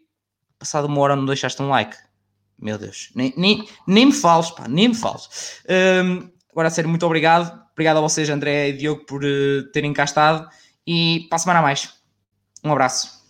[0.60, 1.96] Passado uma hora não deixaste um like.
[2.56, 5.60] Meu Deus, nem, nem, nem me fales, pá, nem me fales.
[6.52, 7.61] Agora, a sério, muito obrigado.
[7.72, 10.48] Obrigado a vocês, André e Diogo, por uh, terem cá estado.
[10.86, 11.94] E para a semana a mais.
[12.64, 13.21] Um abraço.